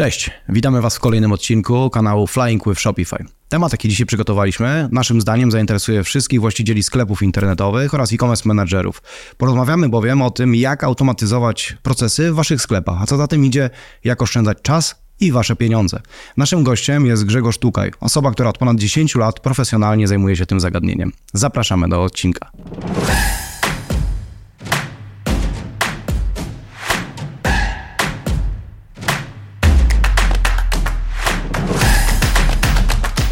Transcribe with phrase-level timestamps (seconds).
[0.00, 3.24] Cześć, witamy Was w kolejnym odcinku kanału Flying with Shopify.
[3.48, 9.02] Temat, jaki dzisiaj przygotowaliśmy, naszym zdaniem zainteresuje wszystkich właścicieli sklepów internetowych oraz e-commerce managerów.
[9.36, 13.70] Porozmawiamy bowiem o tym, jak automatyzować procesy w Waszych sklepach, a co za tym idzie,
[14.04, 16.00] jak oszczędzać czas i Wasze pieniądze.
[16.36, 20.60] Naszym gościem jest Grzegorz Tukaj, osoba, która od ponad 10 lat profesjonalnie zajmuje się tym
[20.60, 21.12] zagadnieniem.
[21.32, 22.50] Zapraszamy do odcinka.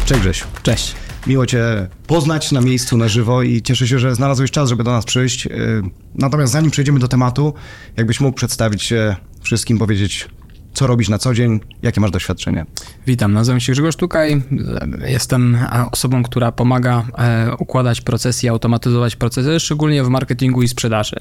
[0.09, 0.45] Cześć Grzesiu.
[0.63, 0.95] Cześć.
[1.27, 4.91] Miło Cię poznać na miejscu, na żywo i cieszę się, że znalazłeś czas, żeby do
[4.91, 5.45] nas przyjść.
[5.45, 5.83] Yy,
[6.15, 7.53] Natomiast zanim przejdziemy do tematu,
[7.97, 10.29] jakbyś mógł przedstawić się wszystkim, powiedzieć,
[10.73, 12.65] co robisz na co dzień, jakie masz doświadczenie.
[13.07, 14.41] Witam, nazywam się Grzegorz Tukaj.
[15.07, 15.57] Jestem
[15.91, 21.15] osobą, która pomaga e, układać procesy i automatyzować procesy, szczególnie w marketingu i sprzedaży.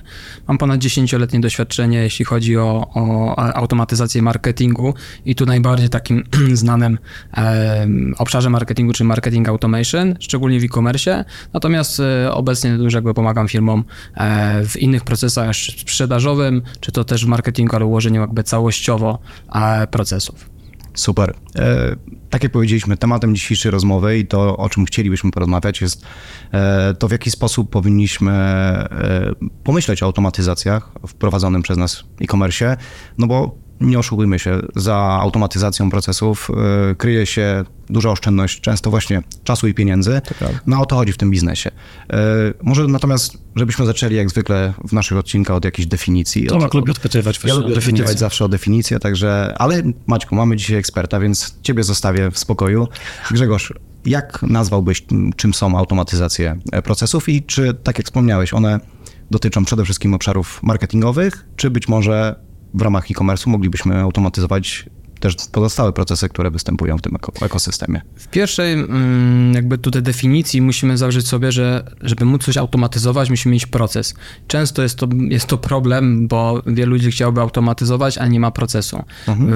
[0.48, 6.98] Mam ponad 10-letnie doświadczenie, jeśli chodzi o, o automatyzację marketingu i tu najbardziej takim znanym
[7.36, 7.86] e,
[8.18, 11.24] obszarze marketingu, czyli marketing automation, szczególnie w e-commerce.
[11.52, 13.84] Natomiast e, obecnie już jakby pomagam firmom
[14.68, 19.18] w innych procesach sprzedażowym, czy to też w marketingu, ale ułożeniu jakby całościowo
[19.90, 20.50] procesów.
[20.94, 21.34] Super.
[21.56, 21.96] E,
[22.30, 26.04] tak jak powiedzieliśmy, tematem dzisiejszej rozmowy i to, o czym chcielibyśmy porozmawiać, jest
[26.52, 32.76] e, to, w jaki sposób powinniśmy e, pomyśleć o automatyzacjach wprowadzonym przez nas e-commerce,
[33.18, 36.50] no bo nie oszukujmy się, za automatyzacją procesów
[36.90, 40.20] y, kryje się duża oszczędność, często właśnie czasu i pieniędzy.
[40.66, 41.70] No o to chodzi w tym biznesie.
[41.70, 42.14] Y,
[42.62, 46.46] może natomiast, żebyśmy zaczęli jak zwykle w naszych odcinkach od jakiejś definicji.
[46.46, 47.40] Tomek lubi odpytywać.
[47.44, 52.30] Ja lubię odpytywać zawsze o definicję, także, ale Maćku, mamy dzisiaj eksperta, więc ciebie zostawię
[52.30, 52.88] w spokoju.
[53.30, 53.72] Grzegorz,
[54.06, 55.04] jak nazwałbyś,
[55.36, 58.80] czym są automatyzacje procesów i czy, tak jak wspomniałeś, one
[59.30, 64.86] dotyczą przede wszystkim obszarów marketingowych, czy być może w ramach e-commerce moglibyśmy automatyzować
[65.20, 68.00] też pozostałe procesy, które występują w tym ekosystemie.
[68.16, 73.52] W pierwszej mm, jakby tutaj definicji musimy założyć sobie, że żeby móc coś automatyzować, musimy
[73.52, 74.14] mieć proces.
[74.46, 79.04] Często jest to, jest to problem, bo wielu ludzi chciałoby automatyzować, a nie ma procesu.
[79.28, 79.52] Mhm.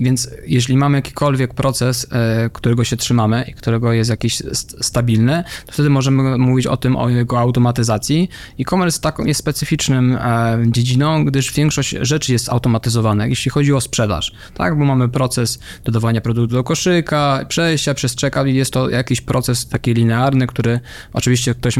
[0.00, 4.42] Więc jeśli mamy jakikolwiek proces, e, którego się trzymamy i którego jest jakiś
[4.80, 8.28] stabilny, to wtedy możemy mówić o tym, o jego automatyzacji.
[8.60, 14.32] E-commerce jest specyficznym e, dziedziną, gdyż większość rzeczy jest automatyzowana, jeśli chodzi o sprzedaż.
[14.54, 19.68] Tak, mamy proces dodawania produktu do koszyka, przejścia przez checkout i jest to jakiś proces
[19.68, 20.80] taki linearny, który
[21.12, 21.74] oczywiście ktoś,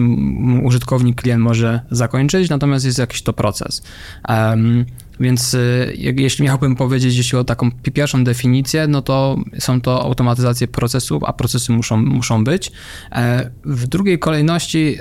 [0.63, 3.83] użytkownik, klient może zakończyć, natomiast jest jakiś to proces.
[4.29, 4.85] Um,
[5.21, 10.69] więc y, jeśli miałbym powiedzieć, jeśli o taką pierwszą definicję, no to są to automatyzacje
[10.69, 12.73] procesów, a procesy muszą, muszą być.
[13.13, 14.99] E, w drugiej kolejności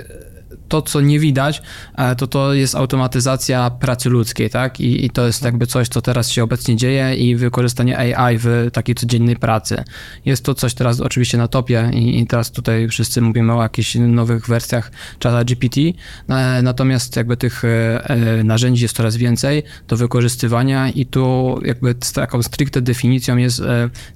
[0.68, 1.62] to, co nie widać,
[1.96, 4.80] e, to to jest automatyzacja pracy ludzkiej, tak?
[4.80, 8.68] I, I, to jest jakby coś, co teraz się obecnie dzieje i wykorzystanie AI w
[8.72, 9.84] takiej codziennej pracy.
[10.24, 13.94] Jest to coś teraz oczywiście na topie i, i teraz tutaj wszyscy mówimy o jakichś
[13.94, 20.90] nowych wersjach czata GPT, e, natomiast jakby tych e, narzędzi jest coraz więcej do wykorzystywania
[20.90, 23.62] i tu jakby taką stricte definicją jest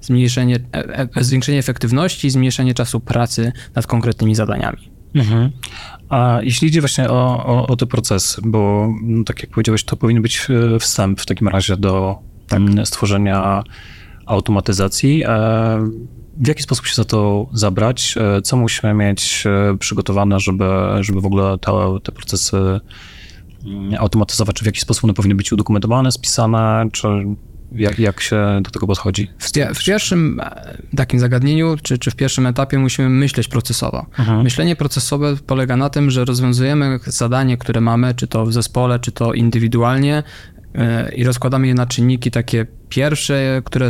[0.01, 0.59] zmniejszenie,
[1.21, 4.91] zwiększenie efektywności zmniejszenie czasu pracy nad konkretnymi zadaniami.
[5.15, 5.51] Mhm.
[6.09, 9.97] A jeśli idzie właśnie o, o, o te procesy, bo no, tak jak powiedziałeś, to
[9.97, 12.61] powinien być e, wstęp w takim razie do tak.
[12.83, 13.63] stworzenia
[14.25, 15.23] automatyzacji.
[15.25, 15.29] E,
[16.37, 18.15] w jaki sposób się za to zabrać?
[18.17, 19.43] E, co musimy mieć
[19.79, 20.65] przygotowane, żeby,
[20.99, 21.71] żeby w ogóle te,
[22.03, 22.79] te procesy
[23.97, 24.55] automatyzować?
[24.55, 26.85] Czy w jaki sposób one powinny być udokumentowane, spisane?
[26.91, 27.07] Czy
[27.75, 29.31] jak, jak się do tego podchodzi?
[29.39, 34.05] W, w, pierwszym e, takim zagadnieniu, czy, czy w pierwszym etapie musimy myśleć procesowo.
[34.19, 34.43] Mhm.
[34.43, 39.11] Myślenie procesowe polega na tym, że rozwiązujemy zadanie, które mamy, czy to w zespole, czy
[39.11, 40.23] to indywidualnie,
[41.15, 43.89] i rozkładamy je na czynniki takie pierwsze, które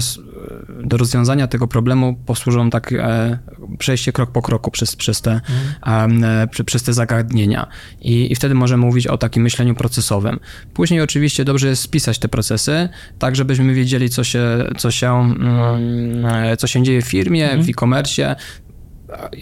[0.84, 3.40] do rozwiązania tego problemu posłużą tak e,
[3.78, 5.42] przejście krok po kroku przez, przez, te,
[5.86, 7.68] e, przez te zagadnienia.
[8.02, 10.40] I, I wtedy możemy mówić o takim myśleniu procesowym.
[10.74, 12.90] Później oczywiście dobrze jest spisać te procesy,
[13.20, 14.42] tak żebyśmy wiedzieli, co się,
[14.78, 17.64] co się, mm, e, co się dzieje w firmie, mhm.
[17.64, 18.36] w e-commerce,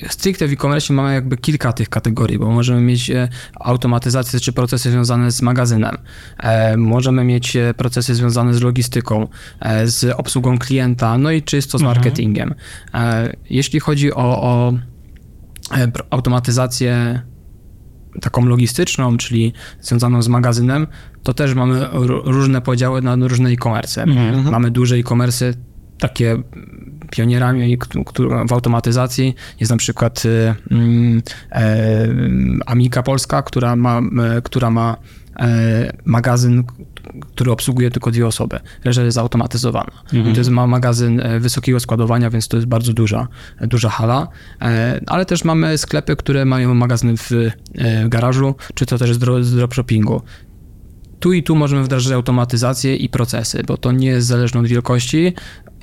[0.09, 3.29] stricte w e-commerce mamy jakby kilka tych kategorii, bo możemy mieć e,
[3.59, 5.97] automatyzację czy procesy związane z magazynem,
[6.39, 9.27] e, możemy mieć e, procesy związane z logistyką,
[9.85, 11.97] z obsługą klienta, no i czysto z mhm.
[11.97, 12.53] marketingiem.
[13.49, 14.73] Jeśli chodzi o, o
[16.09, 17.21] automatyzację
[18.21, 20.87] taką logistyczną, czyli związaną z magazynem,
[21.23, 21.87] to też mamy
[22.25, 24.03] różne podziały na różne e-commerce.
[24.03, 24.51] Mhm.
[24.51, 25.53] Mamy duże e-commerce,
[25.99, 26.37] takie
[27.11, 27.77] pionierami
[28.47, 31.21] w automatyzacji jest na przykład y, mm,
[31.51, 32.07] e,
[32.65, 34.01] Amika Polska, która ma,
[34.43, 34.97] która ma
[36.05, 36.63] magazyn,
[37.35, 38.59] który obsługuje tylko dwie osoby.
[38.83, 39.91] Reszta jest zautomatyzowana.
[40.13, 43.27] I to jest ma magazyn wysokiego składowania, więc to jest bardzo duża,
[43.61, 44.27] duża hala.
[45.07, 47.31] Ale też mamy sklepy, które mają magazyn w
[48.05, 50.21] garażu, czy to też z dropshippingu.
[51.19, 55.33] Tu i tu możemy wdrażać automatyzację i procesy, bo to nie jest zależne od wielkości.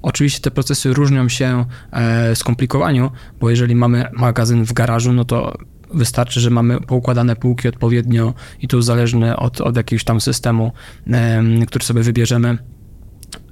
[0.05, 3.11] Oczywiście te procesy różnią się e, skomplikowaniu,
[3.41, 5.59] bo jeżeli mamy magazyn w garażu, no to
[5.95, 10.73] wystarczy, że mamy poukładane półki odpowiednio i to zależne od, od jakiegoś tam systemu,
[11.07, 12.59] em, który sobie wybierzemy,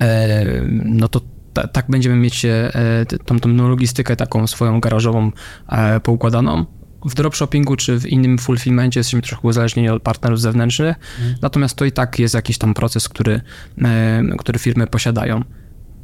[0.00, 0.44] e,
[0.84, 1.20] no to
[1.52, 2.72] ta, tak będziemy mieć e,
[3.25, 5.32] tą, tą logistykę taką swoją garażową
[5.69, 6.66] e, poukładaną.
[7.04, 10.96] W dropshippingu czy w innym fulfillmencie jesteśmy trochę uzależnieni od partnerów zewnętrznych,
[11.43, 13.40] natomiast to i tak jest jakiś tam proces, który,
[13.82, 15.44] e, który firmy posiadają.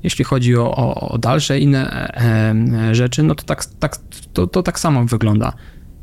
[0.03, 2.55] Jeśli chodzi o, o, o dalsze inne e,
[2.91, 3.97] e, rzeczy, no to tak, tak,
[4.33, 5.53] to, to tak samo wygląda.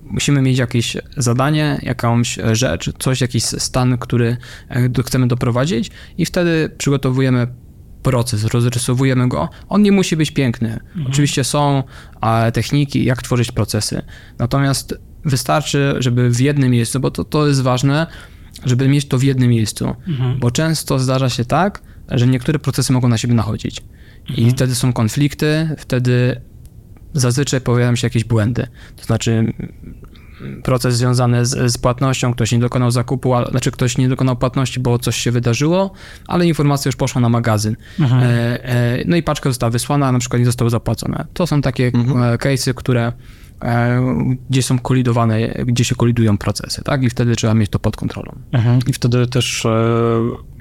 [0.04, 4.38] Musimy mieć jakieś zadanie, jakąś rzecz, coś, jakiś stan, który
[4.70, 7.48] e, chcemy doprowadzić i wtedy przygotowujemy
[8.04, 9.50] proces, rozrysowujemy go.
[9.70, 10.80] On nie musi być piękny.
[11.08, 11.84] Oczywiście są
[12.22, 14.02] e, techniki, jak tworzyć procesy.
[14.40, 18.08] Natomiast wystarczy, żeby w jednym miejscu, bo to, to jest ważne,
[18.66, 19.96] żeby mieć to w jednym miejscu.
[20.40, 21.82] Bo często zdarza się tak,
[22.12, 23.82] że niektóre procesy mogą na siebie nachodzić.
[24.38, 26.42] I wtedy są konflikty, wtedy
[27.14, 28.68] zazwyczaj pojawiają się jakieś błędy.
[28.96, 29.54] To znaczy
[30.64, 34.80] proces związany z, z płatnością, ktoś nie dokonał zakupu, a, znaczy ktoś nie dokonał płatności,
[34.80, 35.92] bo coś się wydarzyło,
[36.28, 37.76] ale informacja już poszła na magazyn.
[38.00, 41.26] E, e, no i paczka została wysłana, a na przykład nie zostało zapłacone.
[41.34, 41.92] To są takie e,
[42.38, 43.12] case'y, które
[43.62, 44.02] e,
[44.50, 47.04] gdzie są kolidowane, gdzie się kolidują procesy, tak?
[47.04, 48.36] I wtedy trzeba mieć to pod kontrolą.
[48.52, 48.80] Mhm.
[48.88, 49.70] I wtedy też e,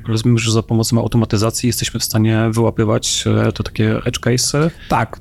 [0.09, 4.71] rozumiem, że za pomocą automatyzacji jesteśmy w stanie wyłapywać e, to takie edge case'y.
[4.89, 5.21] Tak.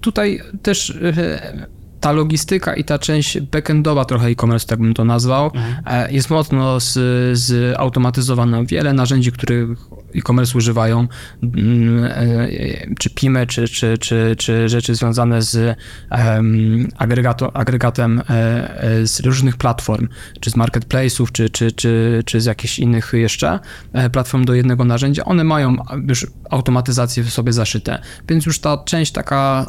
[0.00, 1.66] Tutaj też e,
[2.00, 5.50] ta logistyka i ta część backendowa trochę e-commerce, tak bym to nazwał,
[5.86, 6.78] e, jest mocno
[7.32, 8.64] zautomatyzowana.
[8.64, 9.68] Wiele narzędzi, których
[10.16, 11.08] e-commerce używają,
[11.42, 12.48] mm, e,
[12.98, 15.78] czy PIME, czy, czy, czy, czy rzeczy związane z
[17.54, 18.32] agregatem e,
[18.82, 20.08] e, z różnych platform,
[20.40, 23.58] czy z marketplace'ów, czy, czy, czy, czy z jakichś innych jeszcze
[24.12, 25.76] platform do jednego narzędzia, one mają
[26.08, 27.98] już automatyzację w sobie zaszyte,
[28.28, 29.66] więc już ta część taka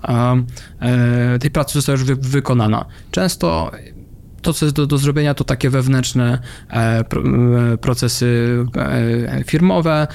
[1.39, 2.85] tej pracy została już wy, wykonana.
[3.11, 3.71] Często
[4.47, 6.39] to, co jest do, do zrobienia, to takie wewnętrzne
[6.69, 7.03] e,
[7.81, 10.07] procesy e, firmowe.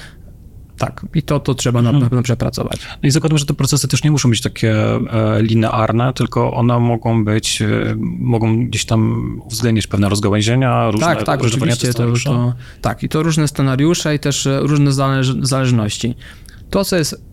[0.77, 2.79] Tak, i to, to trzeba na pewno przepracować.
[3.03, 6.79] No i zakładam, że te procesy też nie muszą być takie e, linearne, tylko one
[6.79, 11.93] mogą być, e, mogą gdzieś tam uwzględnić pewne rozgałęzienia, różne tak, tak, różne oczywiście.
[11.93, 16.15] To, to, tak, i to różne scenariusze i też e, różne zależ, zależności.
[16.69, 17.32] To, co jest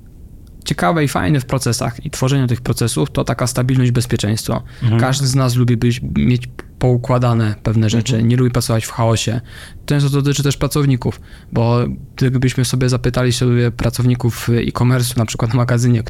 [0.65, 4.63] ciekawe i fajne w procesach i tworzeniu tych procesów, to taka stabilność, bezpieczeństwo.
[5.01, 6.49] Każdy z nas lubi być, mieć
[6.79, 9.41] poukładane pewne rzeczy, nie lubi pracować w chaosie.
[9.87, 11.21] Często to dotyczy też pracowników,
[11.53, 11.85] bo
[12.17, 16.03] gdybyśmy sobie zapytali sobie pracowników e-commerce, na przykład w magazynie,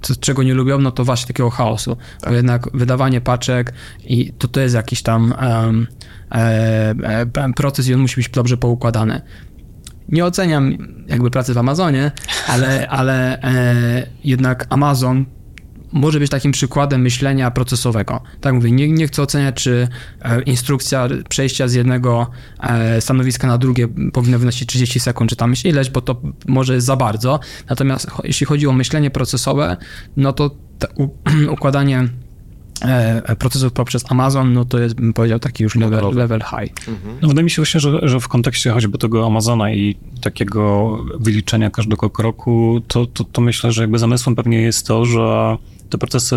[0.00, 1.96] co, czego nie lubią, no to właśnie takiego chaosu.
[2.24, 3.72] Bo jednak wydawanie paczek
[4.04, 5.86] i to, to jest jakiś tam em,
[6.32, 6.94] e,
[7.34, 9.20] e, proces i on musi być dobrze poukładany
[10.12, 10.76] nie oceniam
[11.08, 12.12] jakby pracy w Amazonie,
[12.48, 15.24] ale, ale e, jednak Amazon
[15.92, 18.22] może być takim przykładem myślenia procesowego.
[18.40, 19.88] Tak mówię, nie, nie chcę oceniać, czy
[20.22, 22.30] e, instrukcja przejścia z jednego
[22.60, 26.86] e, stanowiska na drugie powinna wynosić 30 sekund, czy tam ileś, bo to może jest
[26.86, 27.40] za bardzo.
[27.68, 29.76] Natomiast jeśli chodzi o myślenie procesowe,
[30.16, 30.56] no to
[31.56, 32.08] układanie
[33.38, 36.72] procesów poprzez Amazon, no to jest, bym powiedział, taki już level, level high.
[37.22, 41.70] No, wydaje mi się właśnie, że, że w kontekście choćby tego Amazona i takiego wyliczenia
[41.70, 45.56] każdego kroku, to, to, to myślę, że jakby zamysłem pewnie jest to, że
[45.90, 46.36] te procesy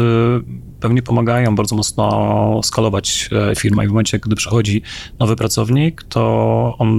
[0.79, 4.81] pewnie pomagają bardzo mocno skalować e, firmę i w momencie, gdy przychodzi
[5.19, 6.89] nowy pracownik, to on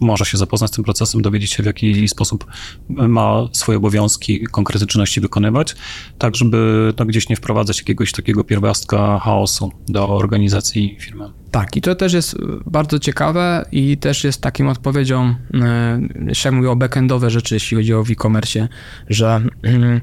[0.00, 2.46] może się zapoznać z tym procesem, dowiedzieć się w jaki sposób
[2.88, 5.76] ma swoje obowiązki, konkretne czynności wykonywać,
[6.18, 11.24] tak żeby no, gdzieś nie wprowadzać jakiegoś takiego pierwiastka chaosu do organizacji firmy.
[11.50, 16.70] Tak, i to też jest bardzo ciekawe i też jest taką odpowiedzią, e, jeszcze mówię
[16.70, 18.68] o backendowe rzeczy, jeśli chodzi o e-commerce,
[19.08, 20.00] że mm,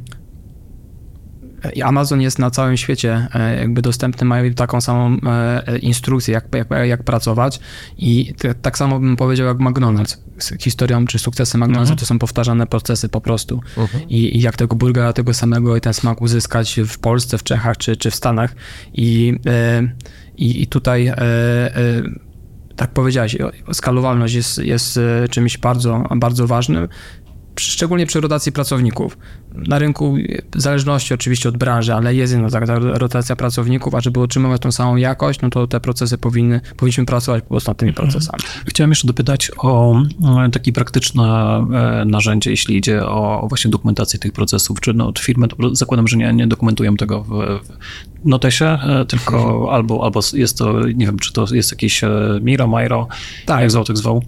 [1.84, 6.68] Amazon jest na całym świecie e, jakby dostępny, mają taką samą e, instrukcję, jak, jak,
[6.88, 7.60] jak pracować
[7.98, 10.18] i tak samo bym powiedział jak McDonald's.
[10.38, 13.62] Z Historią czy sukcesem McDonald'sa to są powtarzane procesy po prostu
[14.10, 17.78] I, i jak tego burgera tego samego i ten smak uzyskać w Polsce, w Czechach
[17.78, 18.56] czy, czy w Stanach
[18.94, 19.84] i, e,
[20.38, 21.12] i, i tutaj
[22.76, 23.38] tak powiedziałeś,
[23.74, 25.00] skalowalność jest, jest
[25.30, 26.88] czymś bardzo, bardzo ważnym.
[27.60, 29.18] szczególnie przy rotacji pracowników.
[29.54, 30.16] Na rynku,
[30.56, 34.96] w zależności oczywiście od branży, ale jest taka rotacja pracowników, a żeby utrzymywać tą samą
[34.96, 38.44] jakość, no to te procesy powinny, powinniśmy pracować po prostu nad tymi procesami.
[38.68, 40.02] Chciałem jeszcze dopytać o
[40.46, 44.82] e, takie praktyczne e, narzędzie, jeśli idzie o właśnie dokumentację tych procesów.
[44.82, 47.30] Czy no, firmy, zakładam, że nie, nie dokumentują tego w,
[48.24, 52.02] w notesie, e, tylko albo, albo jest to, nie wiem, czy to jest jakieś
[52.42, 53.08] Miro, Miro,
[53.46, 53.62] tak.
[53.62, 54.24] jak zwał, tak zwał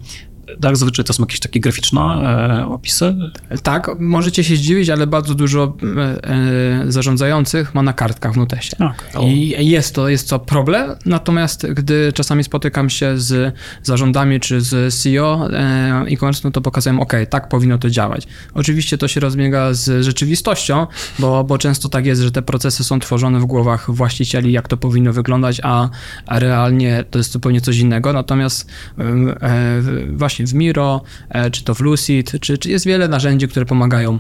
[0.62, 3.16] tak, zazwyczaj to są jakieś takie graficzne e, opisy?
[3.64, 8.78] Tak, możecie się zdziwić, ale bardzo dużo e, e zarządzających ma na kartkach w notesie.
[9.14, 9.30] Okay.
[9.32, 14.94] I jest to, jest to problem, natomiast gdy czasami spotykam się z zarządami czy z
[14.96, 18.28] CEO e, e-commerce, no to pokazuję, ok, tak powinno to działać.
[18.54, 20.88] Oczywiście to się rozbiega z rzeczywistością,
[21.20, 24.78] bo, bo często tak jest, że te procesy są tworzone w głowach właścicieli, jak to
[24.78, 25.90] powinno wyglądać, a,
[26.26, 28.14] a realnie to jest zupełnie coś innego.
[28.14, 29.82] Natomiast e,
[30.12, 33.66] właśnie właśnie w Miro, e, czy to w Lucid, czy, czy jest wiele narzędzi, które
[33.66, 34.20] pomagają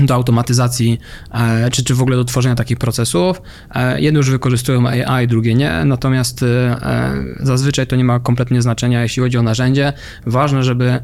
[0.00, 0.98] do automatyzacji,
[1.32, 3.42] e, czy, czy w ogóle do tworzenia takich procesów.
[3.74, 6.44] E, jedne już wykorzystują AI, drugie nie, natomiast
[7.40, 9.92] zazwyczaj to nie ma kompletnie znaczenia, jeśli chodzi o narzędzie.
[10.26, 11.00] Ważne, żeby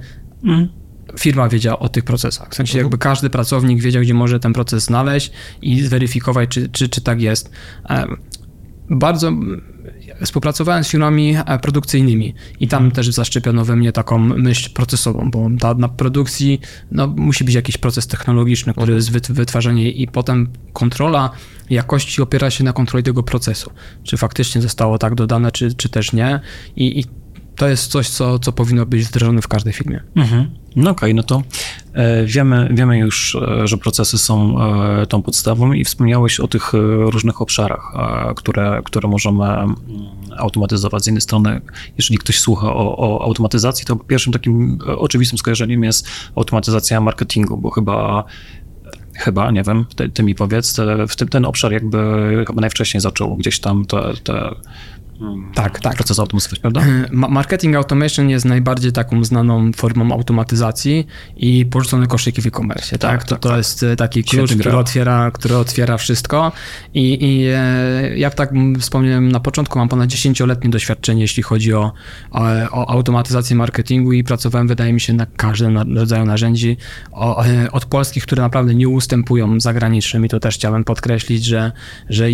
[1.18, 2.48] firma wiedziała o tych procesach.
[2.50, 5.32] W sensie jakby każdy pracownik wiedział, gdzie może ten proces znaleźć
[5.62, 7.50] i zweryfikować, czy, czy, czy tak jest.
[8.90, 9.32] Bardzo
[10.24, 15.50] współpracowałem z firmami e, produkcyjnymi i tam też zaszczepiono we mnie taką myśl procesową, bo
[15.60, 21.30] ta, na produkcji no, musi być jakiś proces technologiczny, który jest wytwarzanie i potem kontrola
[21.70, 23.70] jakości opiera się na kontroli tego procesu.
[24.02, 26.40] Czy faktycznie zostało tak dodane, czy, czy też nie.
[26.76, 27.04] I, i
[27.56, 30.00] to jest coś, co, co powinno być wdrożone w każdej firmie.
[30.16, 30.50] Mhm.
[30.76, 31.42] No okej, okay, no to
[31.92, 36.72] e, wiemy, wiemy już, e, że procesy są e, tą podstawą i wspomniałeś o tych
[36.98, 37.92] różnych obszarach,
[38.36, 39.76] które, które możemy mm,
[40.36, 41.04] automatyzować.
[41.04, 41.60] Z jednej strony,
[41.98, 47.70] jeżeli ktoś słucha o, o automatyzacji, to pierwszym takim oczywistym skojarzeniem jest automatyzacja marketingu, bo
[47.70, 48.24] chyba
[49.14, 53.60] chyba, nie wiem, ty, ty mi powiedz, te, w ten obszar jakby najwcześniej zaczął gdzieś
[53.60, 54.54] tam te, te
[55.54, 55.94] tak, tak.
[55.94, 56.82] Proces automatyzacji, prawda?
[57.12, 61.06] Marketing automation jest najbardziej taką znaną formą automatyzacji
[61.36, 63.10] i porzucone koszyki w e-commerce, tak?
[63.10, 63.24] tak?
[63.24, 63.58] To, tak, to tak.
[63.58, 66.52] jest e, taki klucz, który otwiera, który otwiera wszystko
[66.94, 71.92] i, i e, jak tak wspomniałem na początku, mam ponad 10-letnie doświadczenie, jeśli chodzi o,
[72.30, 72.40] o,
[72.70, 76.76] o, automatyzację marketingu i pracowałem, wydaje mi się, na każdym rodzaju narzędzi
[77.12, 81.72] o, e, od polskich, które naprawdę nie ustępują zagranicznym i to też chciałem podkreślić, że,
[82.08, 82.26] że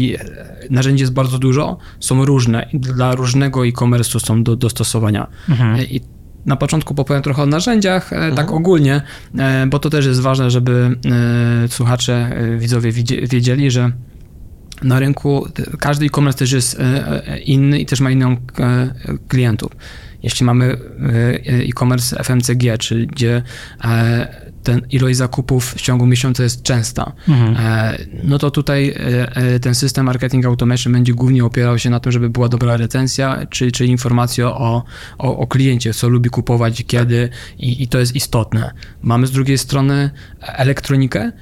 [0.71, 5.27] narzędzi jest bardzo dużo, są różne dla różnego e-commerce'u są do dostosowania.
[5.49, 5.75] Mhm.
[5.75, 6.01] E, I
[6.47, 8.37] na początku popowiem trochę o narzędziach, e, tak mhm.
[8.37, 9.03] tak ogólnie,
[9.39, 10.97] e, bo to też jest ważne, żeby
[11.69, 13.93] słuchacze, widzowie wiedzieli, że
[14.83, 15.47] na rynku
[15.79, 16.81] każdy e-commerce też jest
[17.45, 18.37] inny i też ma inną
[19.29, 19.73] klientów.
[20.23, 20.77] Jeśli mamy
[21.47, 23.43] e-commerce FMCG, czyli gdzie
[24.63, 27.57] ten ilość zakupów w ciągu miesiąca jest częsta, mhm.
[27.57, 32.01] E, no to tutaj e, e, ten system marketing automation będzie głównie opierał się na
[32.01, 34.85] tym, żeby była dobra recenzja, czy, czy informacja o,
[35.19, 38.71] o, o kliencie, co lubi kupować, kiedy i, i to jest istotne.
[39.03, 41.33] Mamy z drugiej strony elektronikę,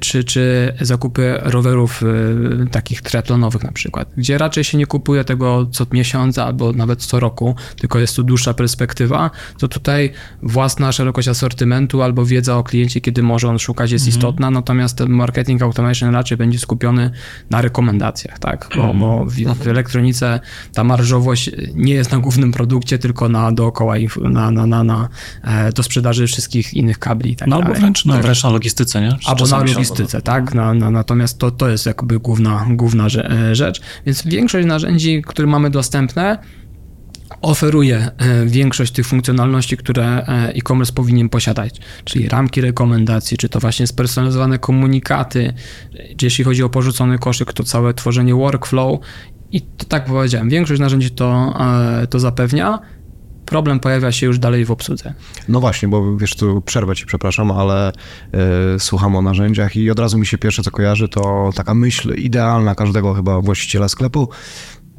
[0.00, 5.66] czy, czy zakupy rowerów e, takich triatlonowych na przykład, gdzie raczej się nie kupuje tego
[5.72, 10.12] co miesiąc albo nawet co roku, tylko jest to dłuższa perspektywa, to tutaj
[10.42, 14.18] własna szerokość asortymentu albo wiedza o kliencie, kiedy może on szukać jest mhm.
[14.18, 17.10] istotna, natomiast ten marketing automation raczej będzie skupiony
[17.50, 18.98] na rekomendacjach, tak, bo, mhm.
[18.98, 20.40] bo w, w, elektronice
[20.74, 25.08] ta marżowość nie jest na głównym produkcie, tylko na dookoła, na, na, na, na
[25.42, 29.00] e, do sprzedaży wszystkich innych kabli i tak No albo wręcz, no, wręcz na logistyce,
[29.00, 29.16] nie?
[29.26, 30.54] Albo na logistyce, tak?
[30.54, 33.80] Na, na, natomiast to, to jest jakby główna, główna e, rzecz.
[34.06, 36.38] Więc większość narzędzi, które mamy dostępne,
[37.42, 43.60] oferuje e, większość tych funkcjonalności, które e, e-commerce powinien posiadać, czyli ramki rekomendacji, czy to
[43.60, 45.54] właśnie spersonalizowane komunikaty,
[46.16, 49.00] czy jeśli chodzi o porzucony koszyk, to całe tworzenie workflow
[49.52, 51.58] i to, tak powiedziałem, większość narzędzi to,
[52.10, 52.78] to zapewnia,
[53.46, 55.14] problem pojawia się już dalej w obsłudze.
[55.48, 57.92] No właśnie, bo wiesz, tu przerwę ci, przepraszam, ale
[58.76, 62.14] y, słucham o narzędziach i od razu mi się pierwsze, co kojarzy, to taka myśl
[62.14, 64.28] idealna każdego chyba właściciela sklepu.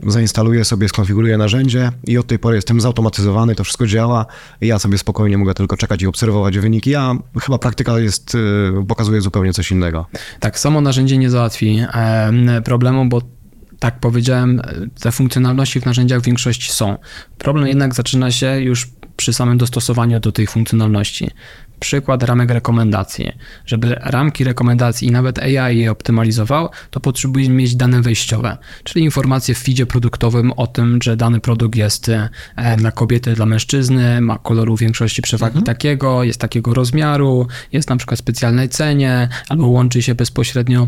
[0.08, 4.26] Zainstaluję sobie, skonfiguruję narzędzie i od tej pory jestem zautomatyzowany, to wszystko działa
[4.62, 9.22] ja sobie spokojnie mogę tylko czekać i obserwować wyniki, a chyba praktyka jest, y, pokazuje
[9.22, 10.06] zupełnie coś innego.
[10.40, 11.80] Tak, samo narzędzie nie załatwi
[12.64, 13.22] problemu, bo
[13.80, 14.62] tak powiedziałem,
[15.02, 16.98] te funkcjonalności w narzędziach w większości są.
[17.38, 21.32] Problem jednak zaczyna się już przy samym dostosowaniu do tej funkcjonalności.
[21.80, 23.32] Przykład ramek rekomendacji.
[23.66, 29.56] Żeby ramki rekomendacji i nawet AI je optymalizował, to potrzebujemy mieć dane wejściowe, czyli informacje
[29.56, 32.30] w feedzie produktowym o tym, że dany produkt jest e,
[32.78, 37.98] dla kobiety, dla mężczyzny, ma koloru w większości przewagi takiego, jest takiego rozmiaru, jest na
[37.98, 40.88] przykład w specjalnej cenie, albo łączy się bezpośrednio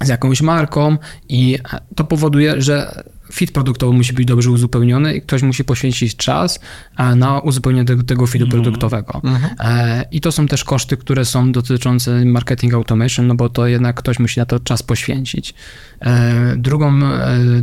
[0.00, 0.96] z jakąś marką
[1.28, 1.58] i
[1.94, 6.60] to powoduje, że fit produktowy musi być dobrze uzupełniony i ktoś musi poświęcić czas
[6.96, 9.22] e, na uzupełnienie tego, tego fitu produktowego.
[9.60, 13.96] E, I to są też koszty, które są dotyczące marketing automation, no bo to jednak
[13.96, 15.54] ktoś musi na to czas poświęcić.
[16.00, 17.00] E, Drugą,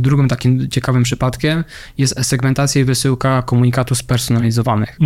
[0.00, 1.64] drugim takim ciekawym przypadkiem
[1.98, 4.96] jest segmentacja i wysyłka komunikatów spersonalizowanych.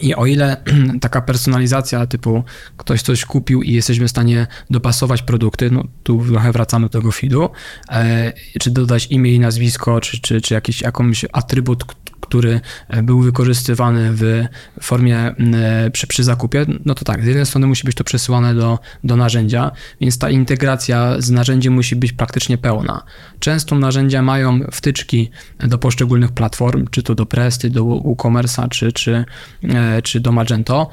[0.00, 0.56] I o ile
[1.00, 2.44] taka personalizacja typu
[2.76, 7.12] ktoś coś kupił i jesteśmy w stanie dopasować produkty, no tu trochę wracamy do tego
[7.12, 7.50] feedu,
[7.90, 11.84] e, czy dodać imię i nazwisko, czy, czy, czy jakiś jakąś atrybut,
[12.32, 14.44] który e, był wykorzystywany w
[14.80, 18.54] formie e, przy, przy zakupie, no to tak, z jednej strony musi być to przesyłane
[18.54, 19.70] do, do narzędzia,
[20.00, 23.02] więc ta integracja z narzędziem musi być praktycznie pełna.
[23.38, 29.24] Często narzędzia mają wtyczki do poszczególnych platform, czy to do Presty, do WooCommerce'a, czy, czy,
[29.64, 30.90] e, czy do Magento,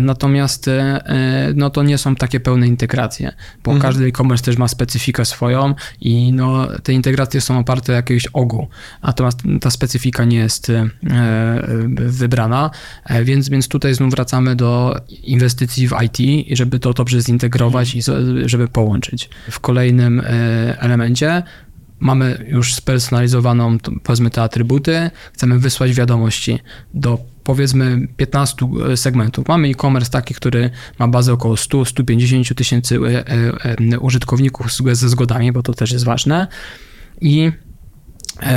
[0.00, 0.70] natomiast
[1.54, 3.32] no to nie są takie pełne integracje,
[3.64, 8.26] bo każdy e-commerce też ma specyfikę swoją i no, te integracje są oparte o jakiegoś
[8.26, 8.68] ogu,
[9.02, 10.90] natomiast ta specyfika nie jest e,
[11.96, 12.70] wybrana,
[13.04, 18.02] e, więc, więc tutaj znów wracamy do inwestycji w IT, żeby to dobrze zintegrować i
[18.46, 19.30] żeby połączyć.
[19.50, 20.24] W kolejnym e,
[20.80, 21.42] elemencie
[22.00, 26.58] mamy już spersonalizowaną, powiedzmy, te atrybuty, chcemy wysłać wiadomości
[26.94, 28.66] do powiedzmy 15
[28.96, 29.48] segmentów.
[29.48, 32.98] Mamy e-commerce taki, który ma bazę około 100-150 tysięcy
[34.00, 36.46] użytkowników ze zgodami, bo to też jest ważne.
[37.20, 37.52] I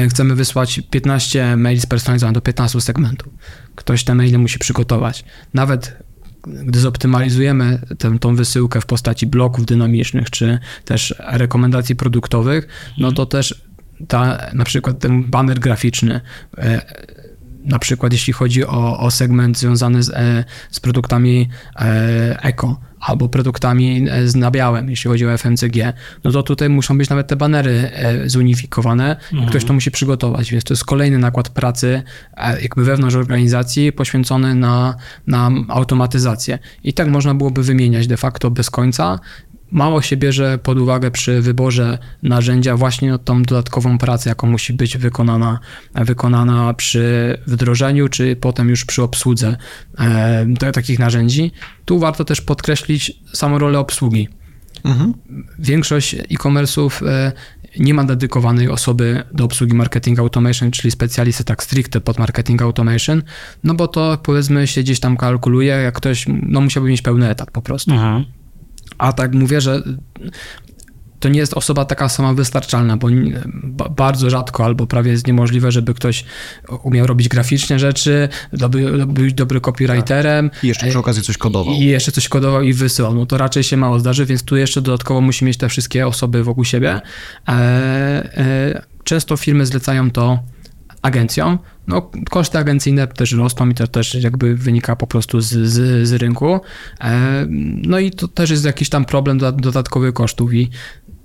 [0.10, 3.34] chcemy wysłać 15 maili spersonalizowanych do 15 segmentów.
[3.76, 5.26] Ktoś te maile musi przygotować.
[5.54, 6.08] Nawet
[6.48, 13.26] gdy zoptymalizujemy tę, tą wysyłkę w postaci bloków dynamicznych, czy też rekomendacji produktowych, no to
[13.26, 13.68] też
[14.08, 16.22] ta, na przykład ten baner graficzny,
[16.58, 16.82] e,
[17.68, 23.30] na przykład jeśli chodzi o, o segment związany z, e, z produktami e, eko albo
[23.30, 25.94] produktami e, z nabiałem, jeśli chodzi o FMCG,
[26.24, 27.92] no to tutaj muszą być nawet te banery
[28.26, 32.04] zunifikowane i ktoś to musi przygotować, więc to jest kolejny nakład pracy
[32.62, 34.96] jakby wewnątrz organizacji poświęcony na,
[35.28, 36.60] na automatyzację.
[36.84, 39.20] I tak można byłoby wymieniać de facto bez końca,
[39.72, 44.98] mało się bierze pod uwagę przy wyborze narzędzia właśnie tą dodatkową pracę, jaką musi być
[44.98, 45.60] wykonana,
[45.96, 49.58] wykonana przy wdrożeniu, czy potem już przy obsłudze
[50.00, 51.52] e, takich narzędzi.
[51.86, 54.28] Tu warto też podkreślić samą rolę obsługi.
[55.60, 57.32] Większość e-commerce'ów e,
[57.80, 63.24] nie ma dedykowanej osoby do obsługi marketing automation, czyli specjalisty tak stricte pod marketing automation,
[63.64, 67.52] no bo to powiedzmy się gdzieś tam kalkuluje, jak ktoś, no musiałby mieć pełny etat
[67.52, 67.92] po prostu.
[67.92, 68.26] Mhm.
[68.98, 69.84] A tak mówię, że
[71.20, 73.10] to nie jest osoba taka sama wystarczalna, bo
[73.90, 76.26] bardzo rzadko albo prawie jest niemożliwe, żeby ktoś
[76.84, 80.52] umiał robić graficznie rzeczy, dobry, być dobry copywriterem.
[80.64, 81.74] I jeszcze przy okazji coś kodował.
[81.74, 83.16] I jeszcze coś kodował i wysyłał.
[83.16, 86.44] No to raczej się mało zdarzy, więc tu jeszcze dodatkowo musi mieć te wszystkie osoby
[86.44, 87.02] wokół siebie.
[87.48, 90.40] E, e, często firmy zlecają to
[91.08, 91.60] agencjom.
[91.88, 96.14] No, koszty agencyjne też rosną i to też jakby wynika po prostu z, z, z
[96.14, 96.60] rynku.
[97.02, 97.46] E,
[97.84, 100.70] no i to też jest jakiś tam problem doda- dodatkowych kosztów i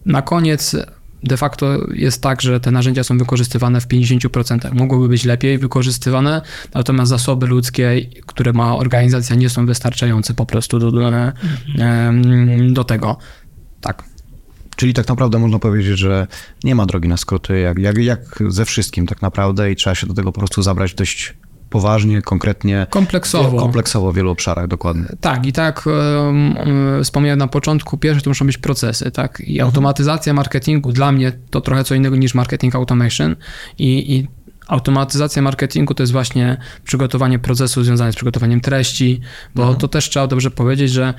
[0.06, 0.76] na koniec
[1.22, 4.74] de facto jest tak, że te narzędzia są wykorzystywane w 50%.
[4.74, 6.42] Mogłyby być lepiej wykorzystywane,
[6.74, 11.08] natomiast zasoby ludzkie, które ma organizacja, nie są wystarczające po prostu do, do,
[11.78, 13.16] em, do tego.
[13.80, 14.11] Tak.
[14.82, 16.26] Czyli tak naprawdę można powiedzieć, że
[16.64, 20.06] nie ma drogi na skróty, jak, jak, jak ze wszystkim tak naprawdę i trzeba się
[20.06, 21.34] do tego po prostu zabrać dość
[21.70, 23.58] poważnie, konkretnie, Kompleksowo.
[23.58, 25.04] kompleksowo w wielu obszarach, dokładnie.
[25.20, 26.54] Tak, i tak um,
[27.04, 29.40] wspomniałem na początku, pierwsze to muszą być procesy, tak?
[29.40, 33.36] I automatyzacja marketingu dla mnie to trochę co innego niż marketing automation
[33.78, 34.28] i, i
[34.68, 39.20] automatyzacja marketingu to jest właśnie przygotowanie procesu związane z przygotowaniem treści,
[39.54, 41.14] bo to też trzeba dobrze powiedzieć, że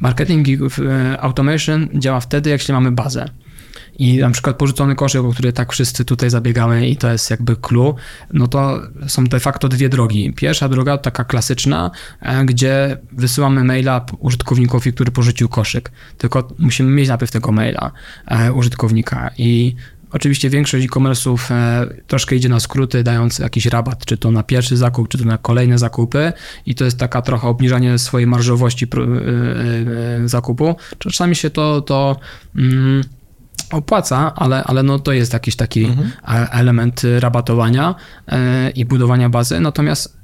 [0.00, 3.28] marketing e, automation działa wtedy, jak się mamy bazę.
[3.98, 7.56] I na przykład porzucony koszyk, o który tak wszyscy tutaj zabiegamy i to jest jakby
[7.56, 7.94] clue,
[8.32, 10.32] no to są de facto dwie drogi.
[10.32, 15.90] Pierwsza droga taka klasyczna, e, gdzie wysyłamy maila użytkownikowi, który porzucił koszyk.
[16.18, 17.92] Tylko musimy mieć najpierw tego maila
[18.26, 19.74] e, użytkownika i
[20.12, 24.76] Oczywiście większość e-commerce'ów e, troszkę idzie na skróty, dając jakiś rabat, czy to na pierwszy
[24.76, 26.32] zakup, czy to na kolejne zakupy
[26.66, 28.98] i to jest taka trochę obniżanie swojej marżowości e,
[30.24, 30.76] e, zakupu.
[30.98, 32.16] Czasami się to, to
[32.56, 33.04] mm,
[33.72, 37.94] opłaca, ale, ale no to jest jakiś taki e, element rabatowania
[38.74, 39.60] i budowania bazy.
[39.60, 40.19] Natomiast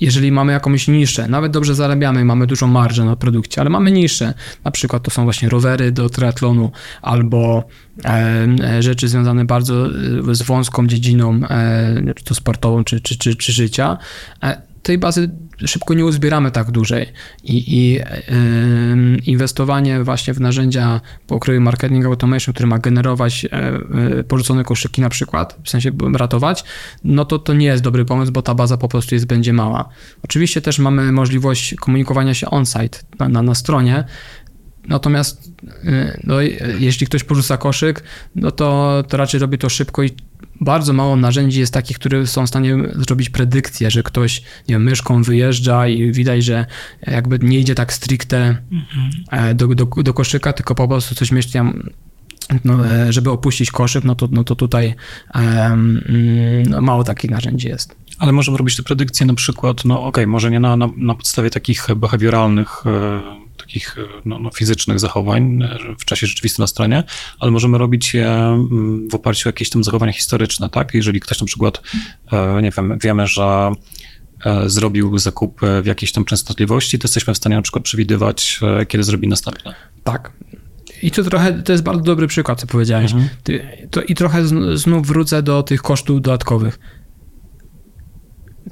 [0.00, 4.34] jeżeli mamy jakąś niszę, nawet dobrze zarabiamy, mamy dużą marżę na produkcie, ale mamy niszę,
[4.64, 6.70] na przykład to są właśnie rowery do triatlonu
[7.02, 7.64] albo
[8.04, 9.86] e, rzeczy związane bardzo
[10.30, 13.98] e, z wąską dziedziną, e, to sportową, czy, czy, czy, czy życia,
[14.42, 15.30] e, tej bazy
[15.66, 17.06] szybko nie uzbieramy tak dłużej
[17.44, 18.00] i, i
[19.30, 25.58] inwestowanie właśnie w narzędzia pokroju marketing automation, który ma generować yy, porzucone koszyki na przykład,
[25.64, 26.64] w sensie ratować,
[27.04, 29.88] no to to nie jest dobry pomysł, bo ta baza po prostu jest będzie mała.
[30.24, 34.04] Oczywiście też mamy możliwość komunikowania się on-site na, na, na stronie,
[34.88, 35.52] Natomiast
[36.24, 36.40] no,
[36.78, 38.02] jeśli ktoś porzuca koszyk,
[38.34, 40.10] no to, to raczej robi to szybko i
[40.60, 44.82] bardzo mało narzędzi jest takich, które są w stanie zrobić predykcję, że ktoś nie wiem,
[44.82, 46.66] myszką wyjeżdża i widać, że
[47.06, 49.56] jakby nie idzie tak stricte mhm.
[49.56, 51.60] do, do, do koszyka, tylko po prostu coś myśli,
[52.64, 54.94] no, e, żeby opuścić koszyk, no to, no to tutaj
[55.34, 56.04] um,
[56.68, 57.96] no mało takich narzędzi jest.
[58.18, 61.14] Ale możemy robić te predykcje na przykład, no okej, okay, może nie na, na, na
[61.14, 63.20] podstawie takich behawioralnych e,
[63.70, 67.04] takich e, no, no, fizycznych zachowań e, w czasie rzeczywistym na stronie,
[67.38, 70.94] ale możemy robić je mm, w oparciu o jakieś tam zachowania historyczne, tak?
[70.94, 71.82] Jeżeli ktoś na przykład,
[72.32, 73.72] e, nie wiem, wiemy, że
[74.66, 79.28] zrobił zakup w jakiejś tam częstotliwości, to jesteśmy w stanie na przykład przewidywać, kiedy zrobi
[79.28, 79.74] następne.
[80.04, 80.32] Tak.
[81.02, 83.12] I to trochę, to jest bardzo dobry przykład, co powiedziałeś.
[83.12, 83.30] Mhm.
[83.90, 86.78] To, I trochę znów wrócę do tych kosztów dodatkowych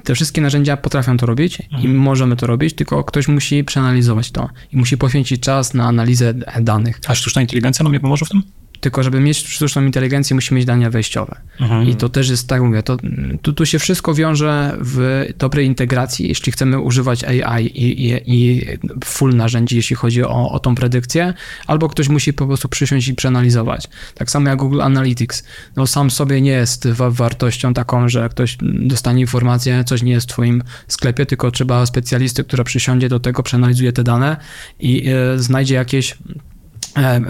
[0.03, 1.83] te wszystkie narzędzia potrafią to robić mhm.
[1.83, 6.33] i możemy to robić, tylko ktoś musi przeanalizować to i musi poświęcić czas na analizę
[6.61, 6.99] danych.
[7.07, 8.43] A sztuczna inteligencja nam nie pomoże w tym?
[8.79, 11.41] Tylko, żeby mieć sztuczną inteligencję, musimy mieć dania wejściowe.
[11.59, 11.89] Mhm.
[11.89, 12.97] I to też jest, tak mówię, to,
[13.41, 18.65] tu, tu się wszystko wiąże w dobrej integracji, jeśli chcemy używać AI i, i, i
[19.05, 21.33] full narzędzi, jeśli chodzi o, o tą predykcję,
[21.67, 23.87] albo ktoś musi po prostu przysiąść i przeanalizować.
[24.15, 25.43] Tak samo jak Google Analytics.
[25.75, 30.27] No sam sobie nie jest wa wartością taką, że ktoś dostanie informację, coś nie jest
[30.27, 34.37] w twoim sklepie, tylko trzeba specjalisty, która przysiądzie do tego, przeanalizuje te dane
[34.79, 36.17] i y, znajdzie jakieś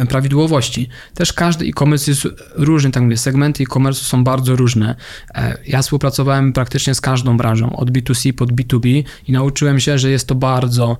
[0.10, 0.89] prawidłowości.
[1.13, 4.95] Też każdy e-commerce jest różny, tak mówię, segmenty e-commerce są bardzo różne.
[5.36, 10.10] E, ja współpracowałem praktycznie z każdą branżą, od B2C pod B2B i nauczyłem się, że
[10.10, 10.98] jest to bardzo,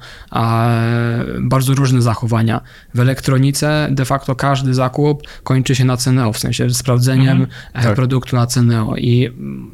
[1.40, 2.62] bardzo różne zachowania.
[2.94, 7.84] W elektronice de facto każdy zakup kończy się na CNO, w sensie sprawdzeniem mhm, e,
[7.84, 7.96] tak.
[7.96, 9.30] produktu na CNO i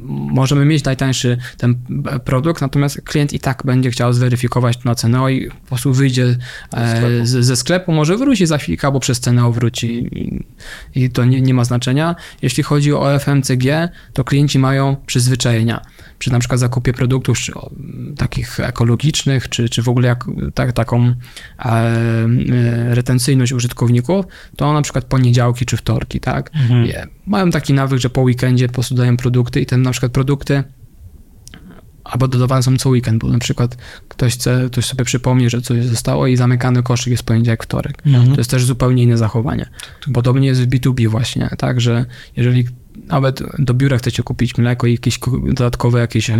[0.08, 1.74] możemy mieć najtańszy ten
[2.24, 6.36] produkt, natomiast klient i tak będzie chciał zweryfikować to na CNO i po prostu wyjdzie
[7.22, 10.10] ze sklepu, może wróci za chwilę albo przez cenę wróci
[10.94, 12.14] i, to nie, nie, ma znaczenia.
[12.42, 15.80] Jeśli chodzi o FMCG, to klienci mają przyzwyczajenia.
[16.18, 17.70] Przy na przykład zakupie produktów czy, o,
[18.16, 21.14] takich ekologicznych, czy, czy w ogóle jak, tak, taką e,
[21.64, 24.24] e, retencyjność użytkowników,
[24.56, 26.50] to na przykład poniedziałki czy wtorki, tak?
[26.54, 27.08] Mhm.
[27.26, 30.64] Mają taki nawyk, że po weekendzie po prostu dają produkty i ten na przykład produkty
[32.10, 33.76] albo dodawane są co weekend, bo na przykład
[34.08, 38.02] ktoś chce, ktoś sobie przypomni, że coś zostało i zamykany koszyk jest poniedziałek, wtorek.
[38.06, 38.34] Mhm.
[38.34, 39.68] To jest też zupełnie inne zachowanie.
[40.14, 42.04] Podobnie jest w B2B właśnie, tak, że
[42.36, 42.64] jeżeli
[43.04, 45.18] nawet do biura chcecie kupić mleko i jakieś
[45.52, 46.36] dodatkowe jakieś e,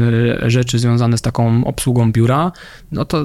[0.46, 2.52] rzeczy związane z taką obsługą biura,
[2.92, 3.24] no to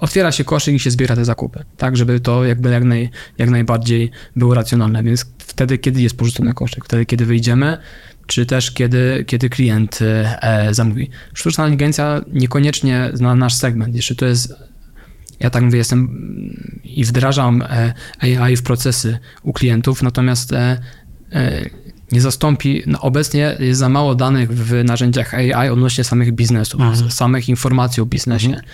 [0.00, 3.50] otwiera się koszyk i się zbiera te zakupy, tak, żeby to jakby jak, naj, jak
[3.50, 7.78] najbardziej było racjonalne, więc wtedy, kiedy jest porzucony koszyk, wtedy, kiedy wyjdziemy,
[8.26, 11.10] czy też kiedy, kiedy klient e, zamówi.
[11.34, 13.94] Sztuczna inteligencja niekoniecznie zna nasz segment.
[13.94, 14.54] Jeszcze to jest,
[15.40, 16.08] ja tak mówię, jestem
[16.84, 20.80] i wdrażam e, AI w procesy u klientów, natomiast e,
[21.32, 21.70] e,
[22.12, 27.10] nie zastąpi, no obecnie jest za mało danych w narzędziach AI odnośnie samych biznesów, mhm.
[27.10, 28.48] samych informacji o biznesie.
[28.48, 28.64] Mhm.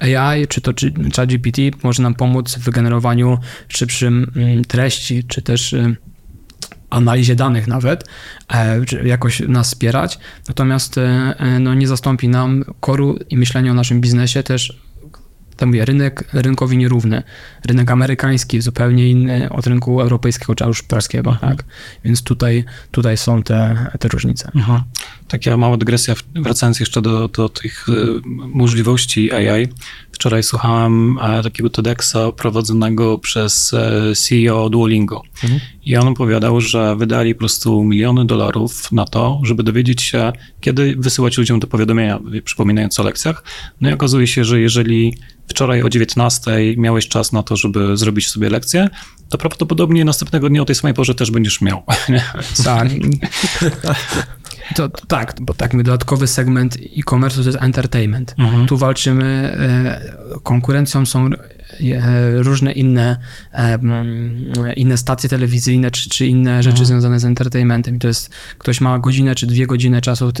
[0.00, 0.72] AI, czy to
[1.16, 5.96] ChatGPT może nam pomóc w generowaniu szybszym mm, treści, czy też y,
[6.94, 8.08] analizie danych nawet,
[8.54, 13.74] e, jakoś nas wspierać, natomiast e, e, no, nie zastąpi nam koru i myślenia o
[13.74, 14.84] naszym biznesie też
[15.56, 17.22] to mówię, rynek rynkowi nierówny.
[17.64, 21.56] Rynek amerykański zupełnie inny od rynku europejskiego czy już polskiego, mhm.
[21.56, 21.66] tak?
[22.04, 24.50] Więc tutaj, tutaj są te, te różnice.
[24.54, 24.82] Mhm.
[25.28, 27.86] Taka mała dygresja, wracając jeszcze do, do tych
[28.36, 29.68] możliwości AI.
[30.14, 35.22] Wczoraj słuchałem e, takiego TEDxa prowadzonego przez e, CEO Duolingo.
[35.42, 35.60] Mhm.
[35.84, 40.96] I on opowiadał, że wydali po prostu miliony dolarów na to, żeby dowiedzieć się, kiedy
[40.98, 43.44] wysyłać ludziom te powiadomienia, przypominając o lekcjach.
[43.80, 45.16] No i okazuje się, że jeżeli
[45.48, 48.88] wczoraj o 19 miałeś czas na to, żeby zrobić sobie lekcję,
[49.28, 51.82] to prawdopodobnie następnego dnia o tej samej porze też będziesz miał.
[52.64, 52.88] Tak.
[54.74, 58.34] To, to, tak, bo tak, dodatkowy segment e-commerce to jest entertainment.
[58.38, 58.66] Mhm.
[58.66, 63.16] Tu walczymy, e, konkurencją są e, różne inne,
[63.52, 63.78] e,
[64.76, 66.86] inne stacje telewizyjne, czy, czy inne rzeczy Mhm.
[66.86, 67.96] związane z entertainmentem.
[67.96, 70.32] I to jest, ktoś ma godzinę czy dwie godziny czasu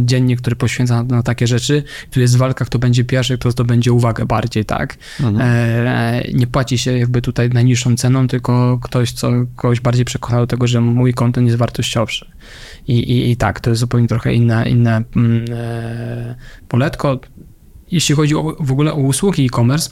[0.00, 1.82] dziennie, który poświęca na, na takie rzeczy.
[2.10, 4.96] Tu jest walka, kto będzie pierwszy, kto zdobędzie uwagę bardziej, tak?
[5.20, 5.40] Mhm.
[5.40, 10.46] E, nie płaci się jakby tutaj najniższą ceną, tylko ktoś, co kogoś bardziej przekona do
[10.46, 12.26] tego, że mój kontent jest wartościowszy.
[12.88, 16.34] I, i, i tak, to jest zupełnie trochę inne, inne mm, e,
[16.68, 17.20] poletko.
[17.90, 19.90] Jeśli chodzi o, w ogóle o usługi e-commerce,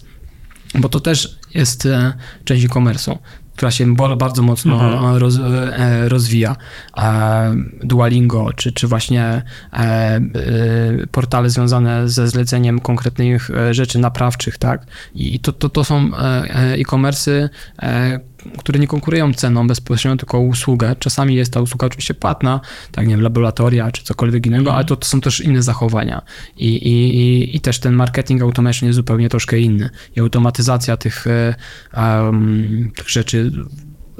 [0.74, 2.12] bo to też jest e,
[2.44, 3.18] część e-commerce'u,
[3.56, 5.16] która się bardzo mocno Mhm.
[5.16, 6.56] roz, e, rozwija.
[7.82, 10.20] Duolingo, czy, czy właśnie e,
[11.10, 14.86] portale związane ze zleceniem konkretnych rzeczy naprawczych, tak?
[15.14, 16.10] I to, to, to są
[16.48, 17.48] e-commerce'y,
[18.58, 20.96] które nie konkurują ceną bezpośrednio, tylko usługę.
[20.98, 22.60] Czasami jest ta usługa oczywiście płatna,
[22.92, 26.22] tak nie wiem, laboratoria czy cokolwiek innego, ale to, to są też inne zachowania.
[26.56, 29.90] I, i, i, I też ten marketing automation jest zupełnie troszkę inny.
[30.16, 31.26] I automatyzacja tych,
[31.92, 33.52] em, tych rzeczy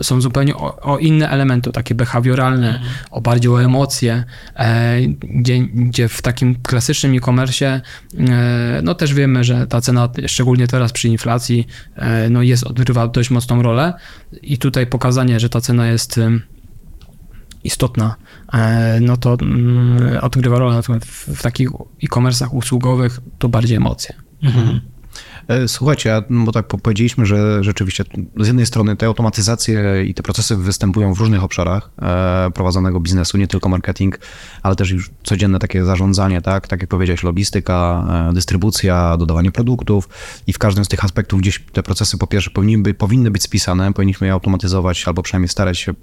[0.02, 2.80] są zupełnie o, o inne elementy, takie behawioralne,
[3.11, 4.24] o bardziej o emocje,
[4.57, 7.80] e, gdzie, gdzie w takim klasycznym e-commerce
[8.18, 13.09] e, no też wiemy, że ta cena, szczególnie teraz przy inflacji, e, no jest, odgrywa
[13.09, 13.92] dość mocną rolę
[14.42, 16.42] i tutaj pokazanie, że ta cena jest em,
[17.64, 18.16] istotna,
[18.52, 21.68] e, no to mm, odgrywa rolę natomiast w, w takich
[22.04, 24.14] e-commerce'ach usługowych to bardziej emocje.
[24.42, 24.80] Mhm.
[25.48, 28.04] E, Słuchajcie, a- bo tak po- powiedzieliśmy, że rzeczywiście
[28.40, 33.38] z jednej strony te automatyzacje i te procesy występują w różnych obszarach e, prowadzonego biznesu,
[33.38, 34.18] nie tylko marketing,
[34.62, 36.68] ale też już codzienne takie zarządzanie, tak?
[36.68, 40.09] Tak jak powiedziałeś, logistyka, e, dystrybucja, dodawanie produktów
[40.46, 43.92] i w każdym z tych aspektów gdzieś te procesy po pierwsze powinny, powinny być spisane,
[43.92, 45.94] powinniśmy je automatyzować albo przynajmniej starać się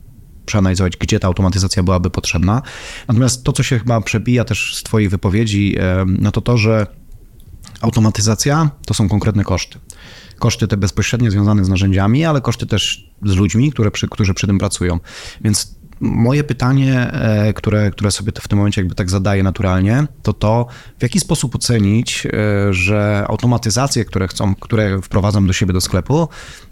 [0.45, 2.62] przeanalizować, gdzie ta automatyzacja byłaby potrzebna.
[3.08, 5.75] Natomiast to, co się chyba przebija też z Twojej wypowiedzi,
[6.06, 6.88] no to to, że
[7.82, 9.80] automatyzacja to są konkretne koszty.
[10.39, 14.47] Koszty te bezpośrednio związane z narzędziami, ale koszty też z ludźmi, które przy, którzy przy
[14.47, 15.00] tym pracują.
[15.41, 20.34] Więc moje pytanie, e, które, które sobie w tym momencie jakby tak zadaję naturalnie, to
[20.34, 20.66] to,
[21.00, 26.28] w jaki sposób ocenić, e, że automatyzacje, które chcą, które wprowadzam do siebie do sklepu,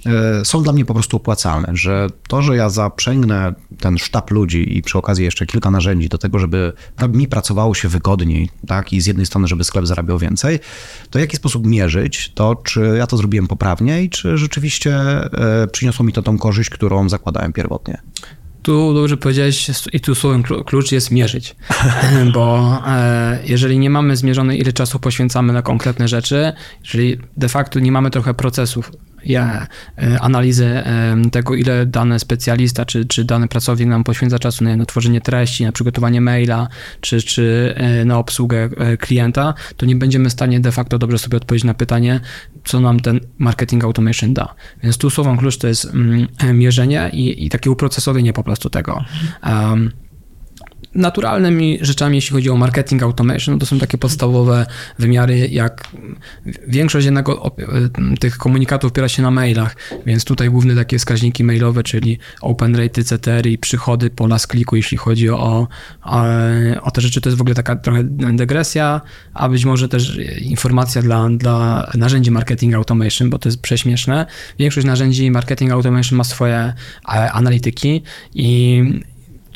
[0.05, 4.77] e, są dla mnie po prostu opłacalne, że to, że ja zaprzęgnę ten sztab ludzi
[4.77, 6.73] i przy okazji jeszcze kilka narzędzi do tego, żeby
[7.09, 10.59] mi pracowało się wygodniej, tak, i z jednej strony, żeby sklep zarabiał więcej,
[11.09, 14.99] to w jaki sposób mierzyć to, czy ja to zrobiłem poprawnie i czy rzeczywiście
[15.71, 18.01] przyniosło mi to tą korzyść, którą zakładałem pierwotnie.
[18.61, 21.55] Tu dobrze powiedziałeś i tu słowem klu- klucz jest mierzyć,
[22.33, 27.79] bo e, jeżeli nie mamy zmierzone ile czasu poświęcamy na konkretne rzeczy, jeżeli de facto
[27.79, 28.91] nie mamy trochę procesów,
[29.25, 34.63] ja, e, analizy e, tego, ile dany specjalista czy, czy dany pracownik nam poświęca czasu
[34.63, 36.67] na, na tworzenie treści, na przygotowanie maila,
[37.01, 41.37] czy, czy e, na obsługę klienta, to nie będziemy w stanie de facto dobrze sobie
[41.37, 42.19] odpowiedzieć na pytanie,
[42.63, 44.55] co nam ten marketing automation da.
[44.83, 49.03] Więc tu słowem klucz to jest mm, mierzenie i, i takie uprocesowienie po prostu tego.
[49.43, 49.91] Um,
[50.95, 54.65] naturalnymi rzeczami, jeśli chodzi o marketing automation, to są takie podstawowe
[54.99, 55.87] wymiary, jak
[56.67, 59.75] większość jednego op- tych komunikatów opiera się na mailach,
[60.05, 64.75] więc tutaj główne takie wskaźniki mailowe, czyli open rate, CTR i przychody po last kliku,
[64.75, 65.67] jeśli chodzi o,
[66.03, 66.23] o,
[66.81, 69.01] o te rzeczy, to jest w ogóle taka trochę degresja,
[69.33, 74.25] a być może też informacja dla, dla narzędzi marketing automation, bo to jest prześmieszne.
[74.59, 76.73] Większość narzędzi marketing automation ma swoje e,
[77.31, 78.01] analityki
[78.33, 78.83] i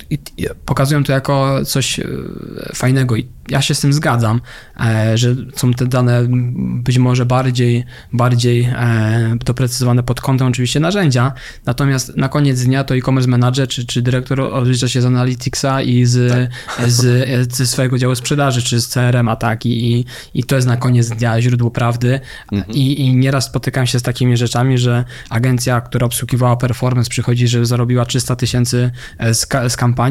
[0.10, 2.06] i, i pokazują to jako coś e,
[2.76, 3.16] fajnego.
[3.16, 4.42] I ja się z tym zgadzam,
[4.80, 6.26] e, że są te dane
[6.84, 11.34] być może bardziej, bardziej e, doprecyzowane pod kątem oczywiście narzędzia,
[11.66, 16.06] natomiast na koniec dnia to e-commerce manager czy, czy dyrektor odlicza się z Analyticsa i
[16.06, 16.50] z,
[16.88, 21.10] z, ze swojego działu sprzedaży, czy z CRM ataki i, i to jest na koniec
[21.10, 22.20] dnia źródło prawdy.
[22.70, 27.66] I, i nieraz spotykam się z takimi rzeczami, że agencja, która obsługiwała performance przychodzi, że
[27.66, 28.92] zarobiła 300 tysięcy
[29.32, 30.03] z, z kampanii,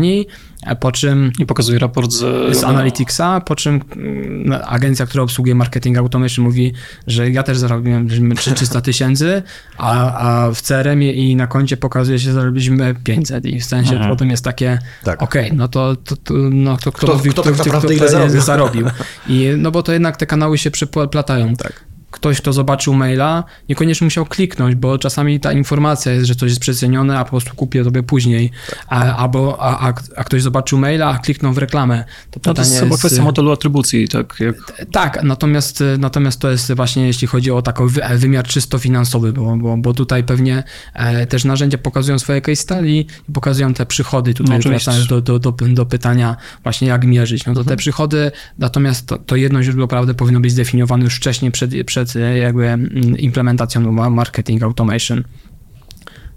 [0.67, 5.55] a po czym I pokazuje raport z, z Analyticsa, po czym mm, agencja, która obsługuje
[5.55, 6.73] marketing automation mówi,
[7.07, 9.43] że ja też zarobiłem 300 tysięcy,
[9.79, 10.15] a,
[10.47, 14.11] a w CRM-ie i na koncie pokazuje się, że zarobiliśmy 500 i w sensie Mhm.
[14.11, 15.23] potem jest takie, Tak.
[15.23, 18.41] okej, no to, to, to, no to kto, Kto- mówi, kto tak naprawdę ile zarobił?
[18.41, 18.83] zarobił?
[18.85, 18.87] zarobił.
[19.29, 21.57] I, no bo to jednak te kanały się przeplatają.
[21.57, 21.85] Tak.
[22.23, 26.61] Ktoś, kto zobaczył maila, niekoniecznie musiał kliknąć, bo czasami ta informacja jest, że coś jest
[26.61, 28.51] przecenione, a po prostu kupię sobie później.
[28.89, 32.05] A, albo a, a, a ktoś zobaczył maila, a kliknął w reklamę.
[32.31, 34.37] To No to jest chyba kwestia y, modelu atrybucji, tak?
[34.41, 34.57] Jak,
[34.93, 39.57] tak, natomiast, natomiast to jest właśnie jeśli chodzi o taki wy, wymiar czysto finansowy, bo,
[39.57, 40.63] bo, bo tutaj pewnie
[40.95, 44.35] e, też narzędzia pokazują swoje case study i pokazują te przychody.
[44.35, 47.47] Tutaj No, wracając do, do, do, do pytania właśnie jak mierzyć.
[47.47, 51.51] No to te przychody, natomiast to, to jedno źródło prawdy powinno być zdefiniowane już wcześniej
[51.51, 55.25] przed, przed jakby mm, implementacją ma- marketing automation.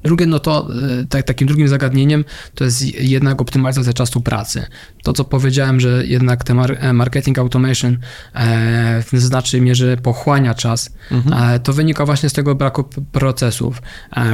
[0.06, 0.68] Drugie, no to
[1.02, 4.66] e, tak, takim drugim zagadnieniem to jest jednak optymalizacja czasu pracy.
[5.04, 7.98] To, co powiedziałem, że jednak ten e, marketing automation
[8.34, 10.96] e, w znacznej mierze pochłania czas,
[11.32, 13.82] e, to wynika właśnie z tego braku procesów,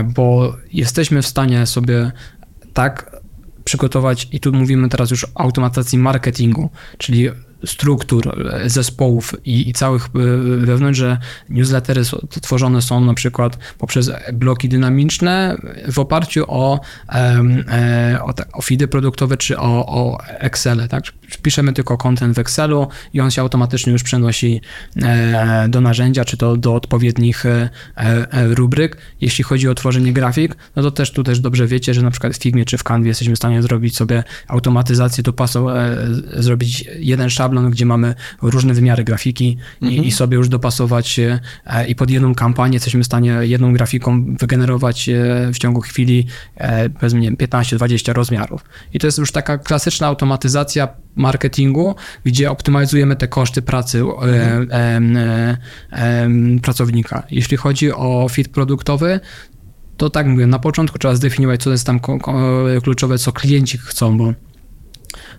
[0.06, 2.12] bo jesteśmy w stanie sobie
[2.74, 3.22] tak
[3.64, 7.30] przygotować, i tu mówimy teraz już o automatyzacji marketingu, czyli
[7.65, 10.08] struktur e, zespołów i, i całych e,
[10.58, 11.17] wewnątrz, że
[11.50, 12.02] newslettery
[12.41, 15.58] tworzone są na przykład poprzez bloki dynamiczne
[15.91, 21.04] w oparciu o, e, o, o feedy produktowe czy o, o Excel, tak?
[21.41, 24.62] Piszemy tylko content w Excelu i on się automatycznie już przenosi
[25.69, 27.43] do narzędzia, czy to do odpowiednich
[28.32, 28.97] rubryk.
[29.21, 32.34] Jeśli chodzi o tworzenie grafik, no to też tu też dobrze wiecie, że na przykład
[32.34, 37.30] w Figmie czy w Canvie jesteśmy w stanie zrobić sobie automatyzację, dopasow- e, zrobić jeden
[37.30, 41.40] szablon, gdzie mamy różne wymiary grafiki i, i sobie już dopasować e,
[41.88, 46.90] i pod jedną kampanię jesteśmy w stanie jedną grafiką wygenerować e, w ciągu chwili e,
[46.90, 48.64] powiedzmy nie wiem, 15-20 rozmiarów.
[48.94, 54.26] I to jest już taka klasyczna automatyzacja marketingu, gdzie optymalizujemy te koszty pracy e,
[54.70, 55.58] em, e,
[55.92, 57.24] em, pracownika.
[57.32, 59.20] Jeśli chodzi o fit produktowy,
[59.98, 62.00] to tak mówię, na początku trzeba zdefiniować, co jest tam
[62.84, 64.34] kluczowe, co klienci chcą, bo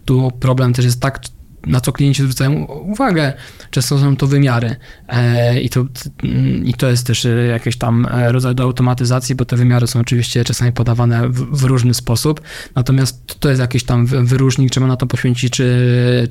[0.05, 1.21] tu problem też jest tak,
[1.67, 3.33] na co klienci zwracają uwagę.
[3.71, 4.77] Często są to wymiary
[5.09, 5.87] e, i, to,
[6.23, 9.87] mm, i to jest też e, jakiś tam e, rodzaj do automatyzacji, bo te wymiary
[9.87, 12.41] są oczywiście czasami podawane w, w różny sposób,
[12.75, 15.63] natomiast to jest jakiś tam wy- wyróżnik, trzeba na to poświęcić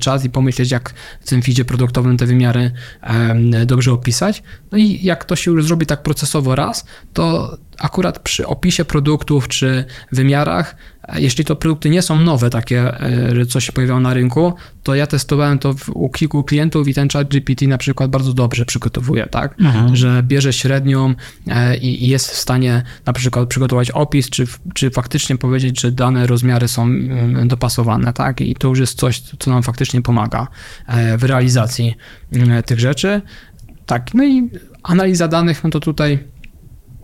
[0.00, 2.70] czas i pomyśleć, jak w tym feedzie produktowym te wymiary
[3.66, 4.42] dobrze opisać.
[4.72, 9.48] No i jak to się już zrobi tak procesowo raz, to akurat przy opisie produktów
[9.48, 10.76] czy wymiarach,
[11.14, 15.06] jeśli to produkty nie są nowe, takie, e, coś się pojawiało na rynku, to ja
[15.06, 19.54] testowałem to u kilku klientów i ten chat GPT na przykład bardzo dobrze przygotowuje, tak?
[19.96, 21.14] Że bierze średnią
[21.48, 25.92] e, i, i jest w stanie na przykład przygotować opis, czy, czy faktycznie powiedzieć, że
[25.92, 28.40] dane rozmiary są mm, dopasowane, tak?
[28.40, 30.48] I to już jest coś, co nam faktycznie pomaga
[30.86, 31.94] e, w realizacji
[32.32, 33.20] mm, tych rzeczy.
[33.86, 34.50] Tak, no i
[34.82, 36.18] analiza danych, no to tutaj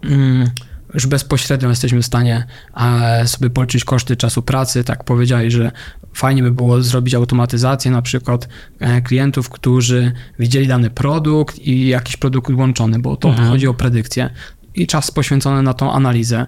[0.03, 0.51] mm,
[0.95, 2.47] już bezpośrednio jesteśmy w stanie
[2.77, 4.85] e, sobie policzyć koszty czasu pracy.
[4.85, 5.73] Tak powiedziałeś, że
[6.13, 8.49] fajnie by było zrobić automatyzację na przykład
[8.79, 14.31] e, klientów, którzy widzieli dany produkt i jakiś produkt łączony, bo to chodzi o predykcję
[14.75, 16.47] i czas poświęcony na tą analizę.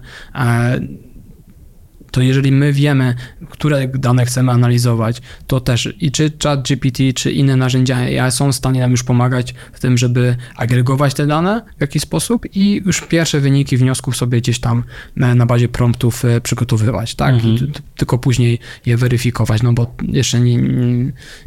[2.11, 3.15] E, to jeżeli my wiemy,
[3.49, 8.55] które dane chcemy analizować, to też i czy ChatGPT, czy inne narzędzia AI są w
[8.55, 13.01] stanie nam już pomagać w tym, żeby agregować te dane w jakiś sposób i już
[13.01, 14.83] pierwsze wyniki wniosków sobie gdzieś tam
[15.17, 17.35] e, na bazie promptów e, przygotowywać, tak?
[17.35, 20.57] T- tylko później je weryfikować, no bo jeszcze nie,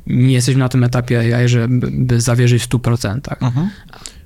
[0.07, 3.20] nie, jesteśmy na tym etapie AI, żeby by zawierzyć w 100%.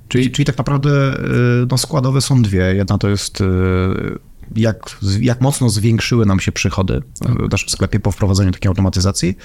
[0.08, 2.74] Czyli, czyli tak naprawdę y, no, składowe są dwie.
[2.74, 3.42] Jedna to jest
[4.56, 7.02] jak, jak mocno zwiększyły nam się przychody
[7.48, 9.36] w naszym sklepie po wprowadzeniu takiej automatyzacji,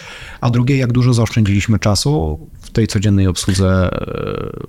[0.41, 3.89] a drugie jak dużo zaoszczędziliśmy czasu w tej codziennej obsłudze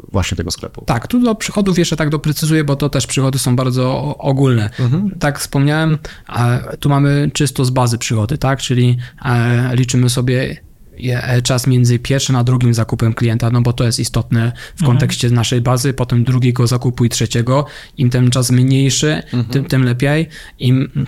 [0.04, 0.84] y, właśnie tego sklepu.
[0.86, 4.70] Tak, tu do przychodów jeszcze tak doprecyzuję, bo to też przychody są bardzo ogólne.
[5.18, 5.98] Tak wspomniałem,
[6.36, 10.73] e, tu mamy czysto z bazy przychody, tak, czyli e, liczymy sobie e,
[11.42, 15.60] czas między pierwszym a drugim zakupem klienta, no bo to jest istotne w kontekście naszej
[15.60, 17.66] bazy, potem drugiego zakupu i trzeciego.
[17.96, 20.28] Im ten czas mniejszy, tym, tym lepiej.
[20.58, 21.06] Im,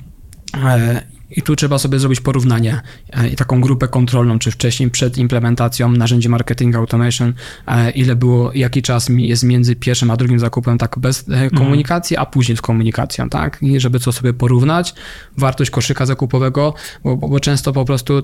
[0.54, 2.80] e, i tu trzeba sobie zrobić porównanie
[3.12, 7.34] e, i taką grupę kontrolną, czy wcześniej przed implementacją narzędzi marketing automation,
[7.66, 12.16] e, ile było, jaki czas jest między pierwszym a drugim zakupem, tak bez e, komunikacji,
[12.16, 13.62] a później z komunikacją, tak?
[13.62, 14.94] I żeby to sobie porównać,
[15.38, 18.22] wartość koszyka zakupowego, bo, bo, często po prostu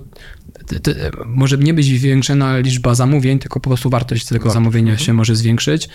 [0.66, 5.12] t, t, może nie być zwiększona liczba zamówień, tylko po prostu wartość tego zamówienia się
[5.12, 5.88] może zwiększyć.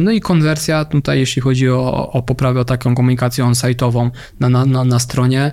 [0.00, 4.66] No i konwersja tutaj, jeśli chodzi o, o poprawę, o taką komunikację on-site'ową na, na,
[4.66, 5.52] na, na stronie,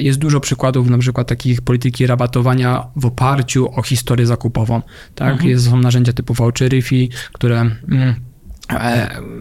[0.00, 4.82] jest dużo przykładów na przykład takich polityki rabatowania w oparciu o historię zakupową.
[5.14, 5.44] Tak?
[5.44, 8.14] Jest, są narzędzia typu Voucherify, które mm,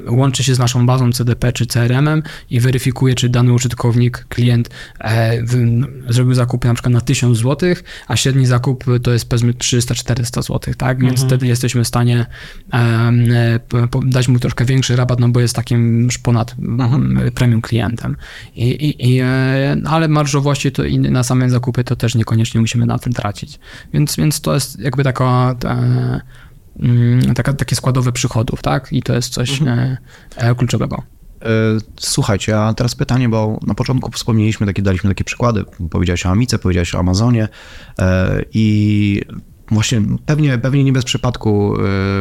[0.07, 4.69] łączy się z naszą bazą CDP czy CRM-em i weryfikuje, czy dany użytkownik, klient
[5.01, 5.37] e,
[6.09, 7.75] zrobił zakupy na przykład na 1000 zł,
[8.07, 11.01] a średni zakup to jest powiedzmy 300-400 zł, tak?
[11.01, 12.25] Więc wtedy jesteśmy w stanie
[12.73, 13.59] e,
[14.05, 18.15] dać mu troszkę większy rabat, no bo jest takim już ponad mm, premium klientem.
[18.55, 22.85] I, i, i, e, ale marżowości to i na same zakupy to też niekoniecznie musimy
[22.85, 23.59] na tym tracić.
[23.93, 26.21] Więc, więc to jest jakby taka e, mm,
[27.35, 28.93] taka, takie składowe przychodów, tak?
[28.93, 29.97] I to jest coś e,
[30.35, 31.03] e, kluczowego.
[31.41, 31.47] E,
[31.99, 35.63] Słuchajcie, a teraz pytanie, bo na początku wspomnieliśmy, takie, daliśmy takie przykłady.
[35.89, 37.47] Powiedziałeś o Amice, powiedziałeś o Amazonie
[38.53, 39.21] i
[39.71, 41.73] Właśnie pewnie, pewnie nie bez przypadku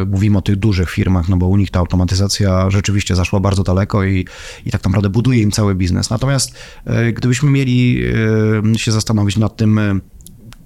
[0.06, 4.04] mówimy o tych dużych firmach, no bo u nich ta automatyzacja rzeczywiście zaszła bardzo daleko
[4.04, 4.26] i,
[4.66, 6.10] i tak naprawdę buduje im cały biznes.
[6.10, 6.58] Natomiast
[7.14, 8.02] gdybyśmy mieli
[8.76, 10.00] się zastanowić nad tym,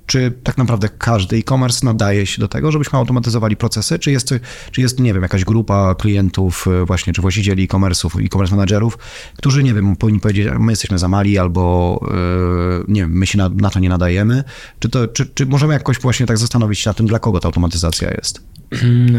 [0.08, 4.34] czy tak naprawdę każdy e-commerce nadaje się do tego, żebyśmy automatyzowali procesy, czy jest,
[4.72, 8.98] czy jest, nie wiem, jakaś grupa klientów y, właśnie, czy właścicieli e-commerce'ów, e-commerce managerów,
[9.36, 13.38] którzy, nie wiem, powinni powiedzieć, my jesteśmy za mali albo, yy, nie wiem, my się
[13.38, 14.44] na, na to nie nadajemy,
[14.78, 17.48] czy, to, czy, czy możemy jakoś właśnie tak zastanowić się nad tym, dla kogo ta
[17.48, 18.42] automatyzacja jest?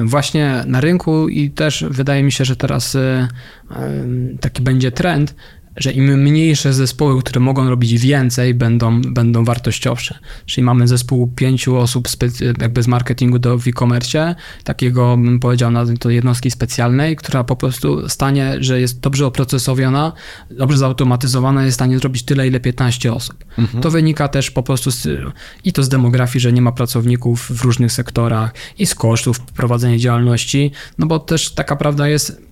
[0.05, 3.27] Właśnie na rynku i też wydaje mi się, że teraz y,
[4.39, 5.35] taki będzie trend,
[5.76, 10.20] że im mniejsze zespoły, które mogą robić więcej, będą, będą wartościowsze.
[10.45, 12.07] Czyli mamy zespół pięciu osób
[12.61, 18.09] jakby z marketingu do e-commerce, takiego bym powiedział na to jednostki specjalnej, która po prostu
[18.09, 20.13] stanie, że jest dobrze oprocesowiona,
[20.51, 23.45] dobrze zautomatyzowana, jest w stanie zrobić tyle, ile 15 osób.
[23.57, 23.84] Mhm.
[23.84, 25.07] To wynika też po prostu z,
[25.63, 29.97] i to z demografii, że nie ma pracowników w różnych sektorach i z kosztów prowadzenia
[29.97, 32.49] działalności, no bo też taka prawda jest,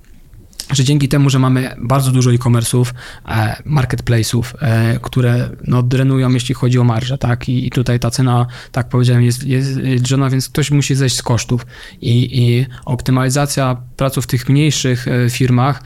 [0.73, 2.85] że dzięki temu, że mamy bardzo dużo e-commerce'ów,
[3.27, 7.49] e, marketplace'ów, e, które no, drenują, jeśli chodzi o marżę, tak?
[7.49, 11.65] I, tutaj ta cena, tak powiedziałem, jest, jest drzona, więc ktoś musi zejść z kosztów.
[12.01, 15.83] I, i optymalizacja pracy w tych mniejszych e, firmach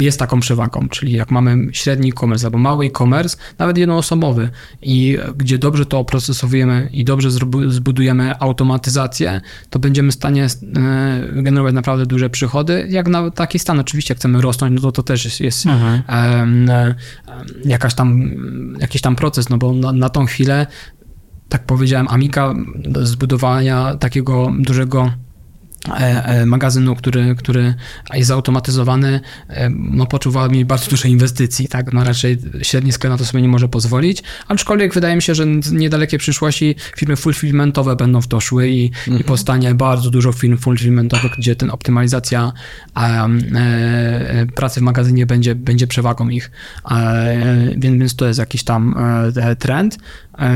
[0.00, 4.50] jest taką przewagą, czyli jak mamy średni e-commerce albo mały e-commerce, nawet jednoosobowy
[4.82, 7.30] i gdzie dobrze to oprocesowujemy i dobrze
[7.68, 10.46] zbudujemy automatyzację, to będziemy w stanie
[11.32, 15.24] generować naprawdę duże przychody, jak na taki stan oczywiście chcemy rosnąć, no to to też
[15.24, 16.66] jest, jest mhm.
[17.64, 18.30] jakaś tam,
[18.80, 20.66] jakiś tam proces, no bo na, na tą chwilę,
[21.48, 25.21] tak powiedziałem, Amika do zbudowania takiego dużego E, e,
[26.46, 27.74] magazynu, który, który
[28.14, 33.18] jest zautomatyzowany, e, no poczuwa mi bardzo duże inwestycji, tak, no raczej średni sklep na
[33.18, 37.96] to sobie nie może pozwolić, aczkolwiek wydaje mi się, że w niedalekiej przyszłości firmy fulfillmentowe
[37.96, 39.20] będą w to szły i, mhm.
[39.20, 42.52] i powstanie bardzo dużo firm fulfillmentowych, gdzie ten optymalizacja
[42.96, 43.28] e,
[44.54, 46.50] pracy w magazynie będzie, będzie przewagą ich,
[46.90, 47.36] e,
[47.76, 48.94] więc, więc to jest jakiś tam
[49.36, 49.98] e, trend.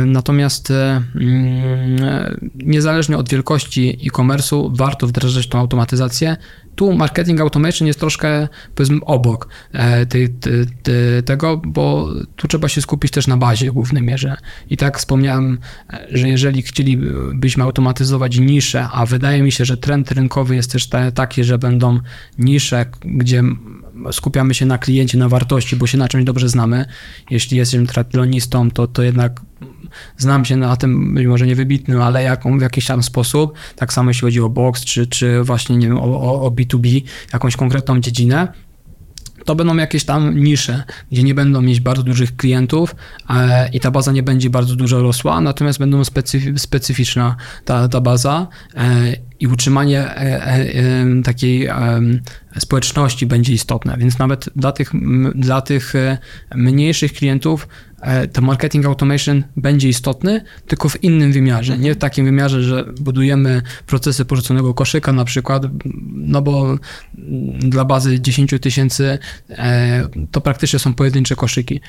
[0.06, 6.36] Natomiast mm, niezależnie od wielkości e-commerce'u warto wdrażać tą automatyzację.
[6.74, 10.28] Tu marketing automation jest troszkę powiedzmy obok e, tej,
[11.24, 14.36] tego, bo tu trzeba się skupić też na bazie w głównej mierze.
[14.70, 15.58] I tak wspomniałem,
[15.92, 20.88] e, że jeżeli chcielibyśmy automatyzować nisze, a wydaje mi się, że trend rynkowy jest też
[21.14, 22.00] taki, że będą
[22.38, 23.42] nisze, gdzie
[24.12, 26.84] skupiamy się na kliencie, na wartości, bo się na czymś dobrze znamy.
[27.30, 29.40] Jeśli jesteśmy triatlonistą, to, to jednak
[30.16, 34.10] znam się na tym, być może niewybitnym, ale jaką, w jakiś tam sposób, tak samo
[34.10, 38.48] jeśli chodzi o box, czy, czy właśnie, nie wiem, o, o B2B, jakąś konkretną dziedzinę,
[39.46, 40.82] to będą jakieś tam nisze,
[41.12, 42.96] gdzie nie będą mieć bardzo dużych klientów
[43.30, 48.00] e, i ta baza nie będzie bardzo dużo rosła, natomiast będą specyf specyficzna ta, ta
[48.00, 51.68] baza e, i utrzymanie e, e, e, takiej
[52.58, 54.92] społeczności będzie istotne, więc nawet dla tych,
[55.34, 55.92] dla tych
[56.54, 57.68] mniejszych klientów
[58.32, 61.78] to marketing automation będzie istotny, tylko w innym wymiarze.
[61.78, 65.62] Nie w takim wymiarze, że budujemy procesy porzuconego koszyka na przykład,
[66.12, 66.78] no bo
[67.58, 69.18] dla bazy 10 tysięcy
[70.30, 71.80] to praktycznie są pojedyncze koszyki.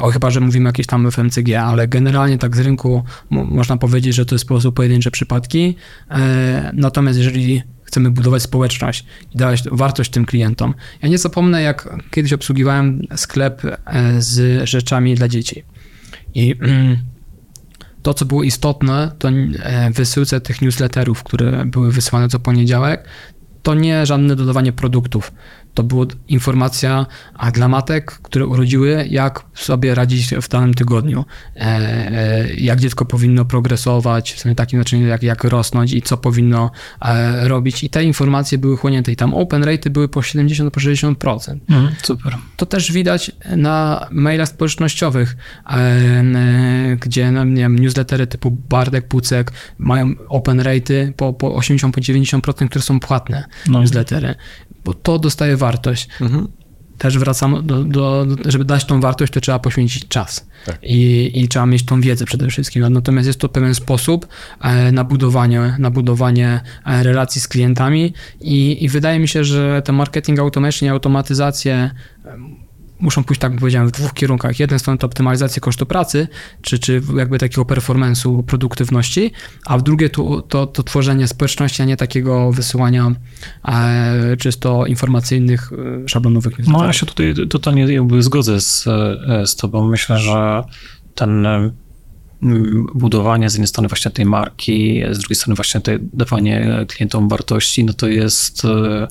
[0.00, 4.26] O chyba, że mówimy jakieś tam FMCG, ale generalnie tak z rynku można powiedzieć, że
[4.26, 5.76] to jest po prostu pojedyncze przypadki.
[6.86, 10.74] Natomiast jeżeli chcemy budować społeczność i dawać wartość tym klientom.
[11.02, 15.64] Ja nie zapomnę, jak kiedyś obsługiwałem sklep e, z rzeczami dla dzieci.
[16.34, 16.96] I mm,
[18.02, 23.08] to, co było istotne, to e, wysyłce tych newsletterów, które były wysyłane co poniedziałek,
[23.62, 25.32] to nie żadne dodawanie produktów,
[25.76, 27.06] to była informacja
[27.52, 31.24] dla matek, które urodziły, jak sobie radzić w danym tygodniu,
[31.56, 36.70] e, e, jak dziecko powinno progresować, w takim znaczeniu, jak, jak rosnąć i co powinno
[37.02, 37.84] e, robić.
[37.84, 39.12] I te informacje były chłonięte.
[39.12, 41.58] I tam open rate były po 70 po 60%.
[41.68, 42.36] Mm, super.
[42.56, 45.36] To też widać na mailach społecznościowych,
[47.00, 52.00] gdzie no, nie wiem, newslettery typu Bardek, Pucek mają open rate po, po 80 po
[52.00, 53.80] 90%, które są płatne no.
[53.80, 54.34] newslettery
[54.86, 56.08] bo to dostaje wartość.
[56.20, 56.48] Mhm.
[56.98, 60.78] Też wracam do, do, żeby dać tą wartość, to trzeba poświęcić czas tak.
[60.82, 62.92] I, i trzeba mieć tą wiedzę przede wszystkim.
[62.92, 64.26] Natomiast jest to pewien sposób
[64.60, 69.82] e, na budowanie, na budowanie e, relacji z klientami i, i wydaje mi się, że
[69.84, 71.90] ten marketing automation i automatyzację
[73.00, 74.60] muszą pójść, tak powiedziałem, w dwóch kierunkach.
[74.60, 76.28] Jeden strony to optymalizacja kosztu pracy,
[76.62, 79.32] czy, czy jakby takiego performance'u, produktywności,
[79.66, 83.12] a w drugie to, to, to tworzenie społeczności, a nie takiego wysyłania
[83.64, 85.70] e, czysto informacyjnych,
[86.04, 86.68] e, szablonowych.
[86.68, 89.88] No ja się tutaj totalnie jakby zgodzę z, e, z tobą.
[89.88, 90.62] Myślę, że
[91.14, 91.70] ten e,
[92.94, 97.84] budowanie z jednej strony właśnie tej marki, z drugiej strony właśnie te dawanie klientom wartości,
[97.84, 99.08] no to jest e,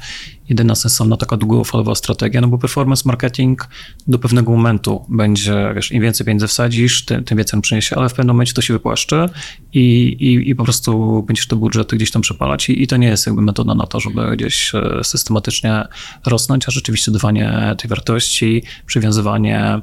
[0.50, 3.68] jedyna sensowna taka długofalowa strategia, no bo performance marketing
[4.08, 8.10] do pewnego momentu będzie, wiesz, im więcej pieniędzy wsadzisz, tym, tym więcej on przyniesie, ale
[8.10, 9.30] w pewnym momencie to się wypłaszczy
[9.74, 12.70] i, i, i po prostu będziesz te budżety gdzieś tam przepalać.
[12.70, 15.84] I, i to nie jest jakby metoda na to, żeby gdzieś e, systematycznie
[16.26, 19.82] rosnąć, a rzeczywiście dawanie tej wartości, przywiązywanie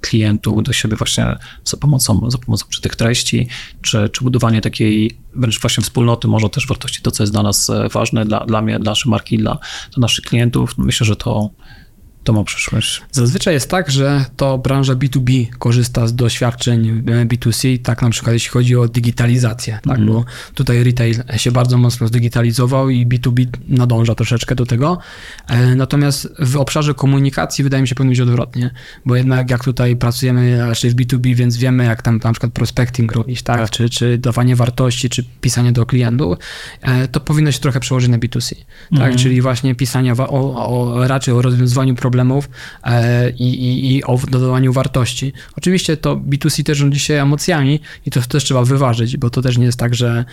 [0.00, 3.48] klientów do siebie właśnie za pomocą, za pomocą czy tych treści,
[3.82, 7.70] czy, czy budowanie takiej wręcz właśnie wspólnoty, może też wartości, to co jest dla nas
[7.70, 9.58] e, ważne, dla, dla mnie, dla naszej marki, dla,
[9.94, 10.78] dla naszych klientów.
[10.78, 11.50] Myślę, że to,
[12.26, 13.02] to ma przyszłość.
[13.12, 18.32] Zazwyczaj jest tak, że to branża B2B korzysta z doświadczeń e, B2C, tak na przykład
[18.32, 20.06] jeśli chodzi o digitalizację, tak, Mhm.
[20.06, 20.24] bo
[20.54, 24.98] tutaj retail się bardzo mocno zdigitalizował i B2B nadąża troszeczkę do tego.
[25.48, 28.70] E, Natomiast w obszarze komunikacji wydaje mi się powinno być odwrotnie,
[29.06, 33.12] bo jednak jak tutaj pracujemy raczej w B2B, więc wiemy jak tam na przykład prospecting
[33.12, 33.70] robić, tak, Tak.
[33.70, 36.38] Czy, czy dawanie wartości, czy pisanie do klientów,
[36.82, 38.54] e, to powinno się trochę przełożyć na B2C,
[38.98, 42.15] tak, czyli właśnie pisanie wa- o, o, raczej o rozwiązywaniu problemów
[42.84, 45.32] e, i, i, i o dodawaniu wartości.
[45.56, 49.58] Oczywiście to B2C też rządzi się emocjami i to też trzeba wyważyć, bo to też
[49.58, 50.24] nie jest tak, że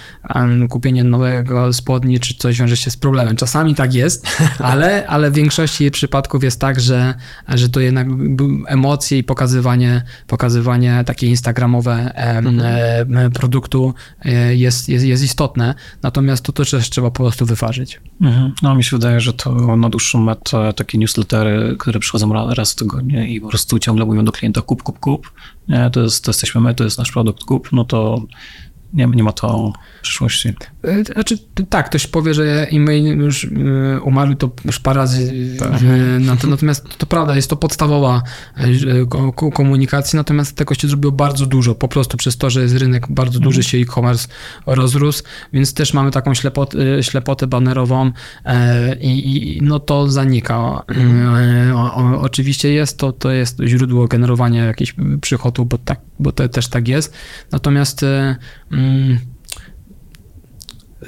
[0.70, 3.36] kupienie nowego spodni czy coś wiąże się z problemem.
[3.36, 4.28] Czasami tak jest,
[4.60, 7.14] ale, ale w większości przypadków jest tak, że,
[7.48, 8.08] że to jednak
[8.68, 12.62] emocje i pokazywanie, pokazywanie takie instagramowe em,
[13.34, 13.94] produktu
[14.26, 18.02] e, jest, jest, jest istotne, natomiast to, to też trzeba po prostu wyważyć.
[18.22, 18.54] Mhm.
[18.62, 22.71] No mi się wydaje, że to na dłuższą metę takie newslettery, które przychodzą ra- raz
[22.71, 25.32] w tygodniu i po prostu ciągle mówią do klienta kup, kup, kup,
[25.67, 28.21] nie, to, jest, to jesteśmy my, to jest nasz produkt, kup, no to
[28.94, 30.54] nie, nie ma to przyszłości.
[30.84, 31.38] E, Znaczy,
[31.70, 35.34] tak, ktoś powie, że e-mail już e, umarł, to już parę razy.
[36.16, 38.22] e, na to- Natomiast to prawda, jest to podstawowa
[38.58, 42.62] e, ko- ko- komunikacji, natomiast tego się zrobiło bardzo dużo, po prostu przez to, że
[42.62, 44.28] jest rynek bardzo duży, się e-commerce
[44.66, 45.24] rozrósł,
[45.54, 48.12] więc też mamy taką ślepot, e, ślepotę banerową
[48.46, 50.84] e, i, i no to zanika.
[51.70, 56.32] E, o, o, oczywiście jest to, to jest źródło generowania jakichś przychodów, bo, tak, bo
[56.32, 57.14] to też tak jest,
[57.52, 58.36] natomiast e,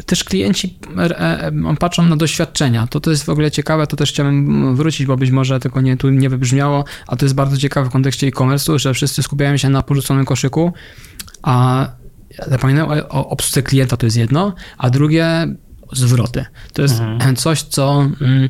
[0.06, 2.88] też klienci e, e, patrzą na doświadczenia.
[2.88, 5.98] To, to jest w ogóle ciekawe, to też chciałbym wrócić, bo być może tylko nie,
[5.98, 9.70] tu nie wybrzmiało, a to jest bardzo ciekawe w kontekście e-commerce'u, że wszyscy skupiają się
[9.70, 10.74] na porzuconym koszyku,
[11.42, 11.88] a
[12.48, 15.48] zapominają o, o obsłudze klienta, to jest jedno, a drugie
[15.94, 16.46] zwroty.
[16.74, 17.02] To jest
[17.36, 18.50] coś, co mm,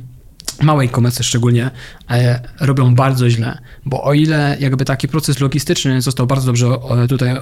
[0.61, 1.71] małe e-commerce szczególnie
[2.09, 6.67] e, robią bardzo źle, bo o ile jakby taki proces logistyczny został bardzo dobrze
[7.09, 7.39] tutaj e,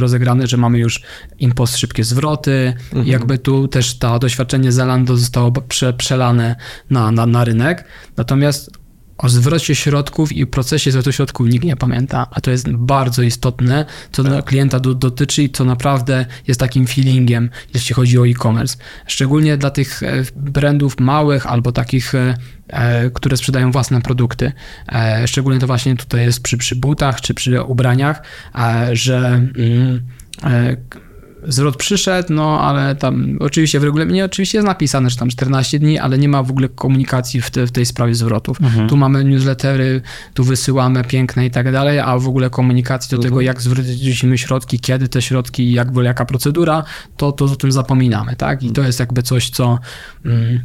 [0.00, 1.02] rozegrany, że mamy już
[1.38, 6.56] impost szybkie zwroty, jakby tu też to doświadczenie Zalando zostało prze, przelane
[6.90, 7.84] na, na, na rynek,
[8.16, 8.85] natomiast
[9.18, 13.84] o zwrocie środków i procesie zwrotu środków nikt nie pamięta, a to jest bardzo istotne,
[14.12, 18.76] co dla klienta do, dotyczy i co naprawdę jest takim feelingiem, jeśli chodzi o e-commerce.
[19.06, 22.34] Szczególnie dla tych e, brandów małych albo takich, e,
[22.68, 24.52] e, które sprzedają własne produkty.
[25.26, 28.22] Szczególnie to właśnie tutaj jest przy, przy butach czy przy ubraniach,
[28.92, 29.16] że
[29.56, 30.00] mm,
[31.48, 35.98] zwrot przyszedł, no ale tam oczywiście w regulaminie oczywiście jest napisane, że tam 14 dni,
[35.98, 38.58] ale nie ma w ogóle komunikacji w, te, w tej sprawie zwrotów.
[38.88, 40.02] Tu mamy newslettery,
[40.34, 44.80] tu wysyłamy piękne i tak dalej, a w ogóle komunikacji do tego, jak zwrócimy środki,
[44.80, 46.84] kiedy te środki, jak w ogóle jaka procedura,
[47.16, 48.62] to, to o tym zapominamy, tak?
[48.62, 49.78] I to jest jakby coś, co,
[50.24, 50.60] mm,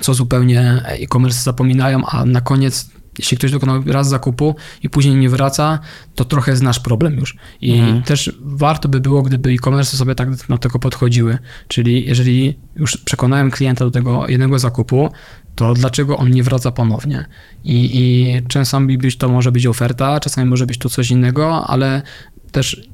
[0.00, 5.28] co zupełnie e-commerce zapominają, a na koniec jeśli ktoś dokonał raz zakupu i później nie
[5.28, 5.78] wraca,
[6.14, 7.36] to trochę jest nasz problem już.
[7.60, 11.38] I też warto by było, gdyby e-commerce sobie tak do tego podchodziły.
[11.68, 15.10] Czyli jeżeli już przekonałem klienta do tego jednego zakupu,
[15.54, 17.26] to dlaczego on nie wraca ponownie?
[17.64, 22.02] I, i czasami być to może być oferta, czasami może być to coś innego, ale
[22.52, 22.88] też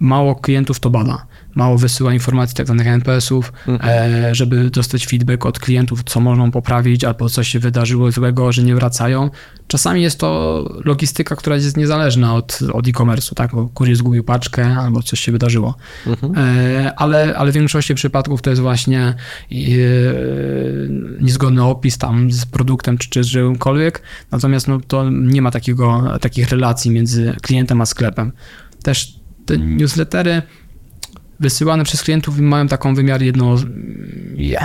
[0.00, 1.26] mało klientów to bada.
[1.58, 7.04] Mało wysyła informacji tak zwanych NPS-ów, e, żeby dostać feedback od klientów, co można poprawić,
[7.04, 9.30] albo coś się wydarzyło złego, że nie wracają.
[9.66, 13.54] Czasami jest to logistyka, która jest niezależna od, od e-commerce'u, tak?
[13.54, 15.74] Bo kurier zgubił paczkę, albo coś się wydarzyło.
[16.36, 19.14] E, ale, ale w większości przypadków to jest właśnie e,
[21.20, 26.18] niezgodny opis tam z produktem czy, czy z czymkolwiek, natomiast no, to nie ma takiego,
[26.20, 28.32] takich relacji między klientem a sklepem.
[28.82, 29.14] Też
[29.46, 30.42] te newslettery
[31.40, 33.56] wysyłane przez klientów mają taką wymiar jedno,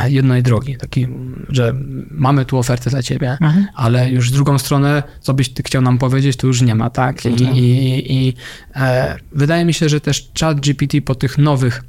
[0.07, 1.07] jednej drogi, taki,
[1.49, 1.73] że
[2.11, 3.37] mamy tu ofertę dla ciebie,
[3.75, 6.89] ale już z drugą stronę, co byś ty chciał nam powiedzieć, to już nie ma,
[6.89, 7.25] tak?
[7.25, 8.33] I, i, i
[8.75, 11.83] e, wydaje mi się, że też chat GPT po tych nowych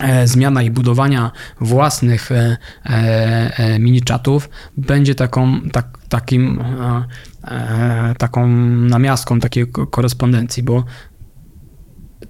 [0.00, 7.04] e, zmiana i budowania własnych e, e, mini-chatów będzie taką, tak, takim, e,
[7.44, 10.84] e, taką namiastką takiej ko- korespondencji, bo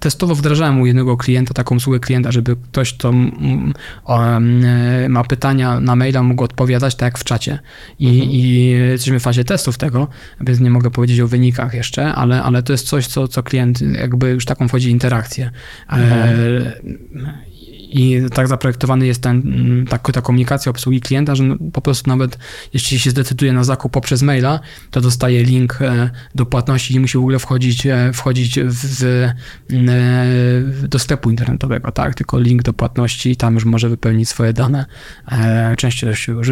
[0.03, 3.73] testowo wdrażałem u jednego klienta taką usługę klienta, żeby ktoś, kto mm,
[5.09, 7.59] ma pytania na maila, mógł odpowiadać tak jak w czacie.
[7.99, 10.07] I, i jesteśmy w fazie testów tego,
[10.41, 13.81] więc nie mogę powiedzieć o wynikach jeszcze, ale, ale to jest coś, co, co klient
[13.81, 15.51] jakby już taką wchodzi interakcję.
[15.89, 16.73] E,
[17.93, 22.09] i tak zaprojektowany jest ten, mm, tak, ta komunikacja obsługi klienta, że no, po prostu
[22.09, 22.37] nawet
[22.73, 24.59] jeśli się zdecyduje na zakup poprzez maila,
[24.91, 29.03] to dostaje link e, do płatności i musi w ogóle wchodzić, e, wchodzić w, w,
[29.03, 29.33] e,
[30.87, 32.15] do sklepu internetowego, tak?
[32.15, 34.85] Tylko link do płatności i tam już może wypełnić swoje dane.
[35.77, 36.51] Częściej już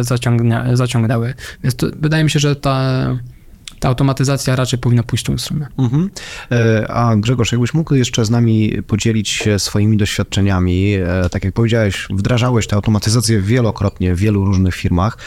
[0.00, 1.34] zaciągnia, zaciągnęły.
[1.62, 3.08] Więc to, wydaje mi się, że ta
[3.78, 5.68] ta automatyzacja raczej powinna pójść w tą stronę.
[5.78, 6.10] Mhm.
[6.88, 10.94] A Grzegorz, jakbyś mógł jeszcze z nami podzielić się swoimi doświadczeniami,
[11.30, 15.18] tak jak powiedziałeś, wdrażałeś tę automatyzację wielokrotnie w wielu różnych firmach.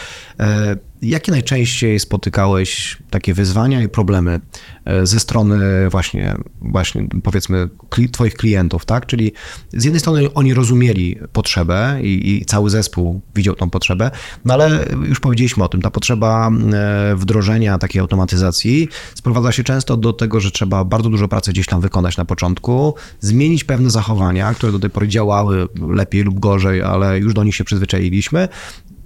[1.01, 4.39] Jakie najczęściej spotykałeś takie wyzwania i problemy
[4.85, 7.69] e, ze strony właśnie, właśnie powiedzmy
[8.11, 9.05] twoich klientów, tak?
[9.05, 9.31] Czyli
[9.73, 14.11] z jednej strony oni rozumieli potrzebę i, i, cały zespół widział tą potrzebę,
[14.45, 19.97] no ale już powiedzieliśmy o tym, ta potrzeba e, wdrożenia takiej automatyzacji sprowadza się często
[19.97, 24.53] do tego, że trzeba bardzo dużo pracy gdzieś tam wykonać na początku, zmienić pewne zachowania,
[24.53, 28.47] które do tej pory działały lepiej lub gorzej, ale już do nich się przyzwyczailiśmy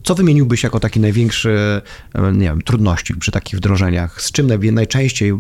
[0.06, 1.82] co wymieniłbyś jako taki największy,
[2.14, 4.22] e, nie wiem, trudności przy takich wdrożeniach?
[4.22, 5.34] Z czym najczęściej,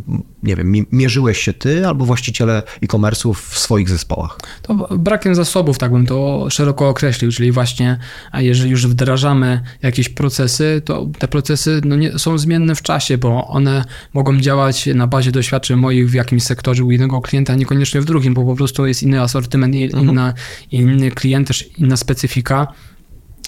[0.43, 4.37] nie wiem, mierzyłeś się ty albo właściciele e-commerce'ów w swoich zespołach?
[4.61, 7.99] To brakiem zasobów, tak bym to szeroko określił, czyli właśnie,
[8.31, 13.17] a jeżeli już wdrażamy jakieś procesy, to te procesy no nie, są zmienne w czasie,
[13.17, 18.01] bo one mogą działać na bazie doświadczeń moich w jakimś sektorze u jednego klienta, niekoniecznie
[18.01, 20.09] w drugim, bo po prostu jest inny asortyment, mhm.
[20.09, 20.33] inna,
[20.71, 22.67] inny klient, też inna specyfika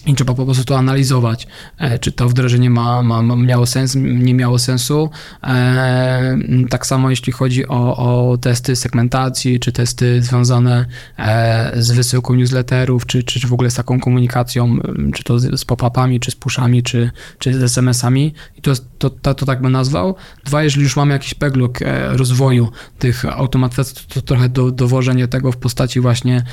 [0.06, 4.34] i trzeba po prostu to analizować, e, czy to wdrożenie ma, ma, miało sens, nie
[4.34, 5.10] miało sensu.
[5.44, 6.38] E,
[6.70, 10.86] tak samo jeśli chodzi o, o testy segmentacji, czy testy związane
[11.18, 14.78] e, z wysyłką newsletterów, czy, czy w ogóle z taką komunikacją,
[15.14, 18.34] czy to z pop-upami, czy z pushami, czy, czy z SMS-ami.
[18.58, 20.16] I to, to, to, to tak bym nazwał.
[20.46, 25.52] Dwa, jeżeli już mamy jakiś backlog rozwoju tych automatyzacji, to, to trochę do, dowożenie tego
[25.52, 26.44] w postaci właśnie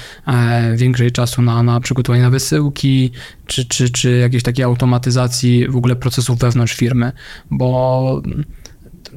[0.76, 3.10] większej czasu na, na przygotowanie na wysyłki,
[3.46, 7.12] czy, czy, czy jakiejś takiej automatyzacji w ogóle procesów wewnątrz firmy,
[7.50, 8.22] bo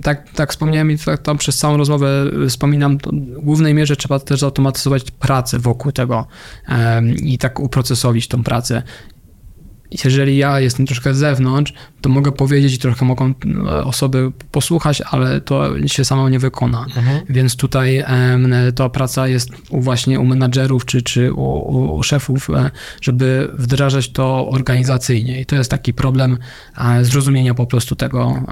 [0.01, 4.39] tak, tak wspomniałem i tak tam przez całą rozmowę wspominam, w głównej mierze trzeba też
[4.39, 6.27] zautomatyzować pracę wokół tego
[7.23, 8.83] i tak uprocesowić tą pracę
[9.91, 15.01] jeżeli ja jestem troszkę z zewnątrz, to mogę powiedzieć i trochę mogą e, osoby posłuchać,
[15.01, 16.85] ale to się samo nie wykona.
[16.95, 17.21] Mhm.
[17.29, 18.03] Więc tutaj
[18.75, 22.71] ta praca jest u właśnie u menadżerów czy, czy u, u, szefów, e,
[23.01, 25.41] żeby wdrażać to organizacyjnie.
[25.41, 26.37] I to jest taki problem
[26.77, 28.43] e, zrozumienia po prostu tego,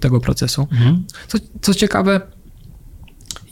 [0.00, 0.68] tego procesu.
[0.72, 1.04] Mhm.
[1.28, 2.20] Co, co ciekawe,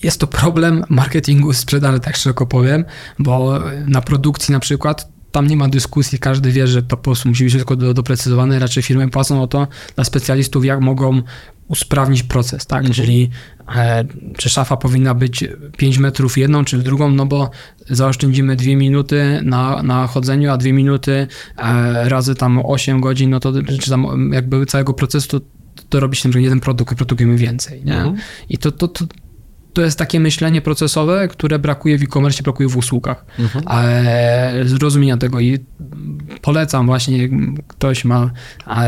[0.02, 2.84] jest to problem marketingu sprzedaży, tak szeroko powiem,
[3.18, 7.28] bo na produkcji na przykład tam nie ma dyskusji, każdy wie, że to po prostu
[7.28, 11.22] musi być tylko do, doprecyzowane, raczej firmy płacą o to dla specjalistów, jak mogą
[11.68, 12.78] usprawnić proces, tak?
[12.78, 12.94] Mhm.
[12.94, 13.30] Czyli
[13.76, 14.04] e,
[14.36, 15.44] czy szafa powinna być
[15.76, 17.50] 5 metrów jedną, czy drugą, no bo
[17.90, 21.26] zaoszczędzimy 2 minuty na, na chodzeniu, a 2 minuty
[21.58, 25.46] e, razy tam 8 godzin, no to czy tam jakby całego procesu to,
[25.88, 27.96] to robi się jeden produkt, produkujemy więcej, nie?
[27.96, 28.16] Mhm.
[28.48, 29.04] I to, to, to,
[29.74, 33.24] to jest takie myślenie procesowe, które brakuje w e-commerce, brakuje w usługach.
[33.38, 33.64] Mhm.
[34.68, 35.58] zrozumienia tego i
[36.42, 37.28] polecam właśnie,
[37.68, 38.30] ktoś ma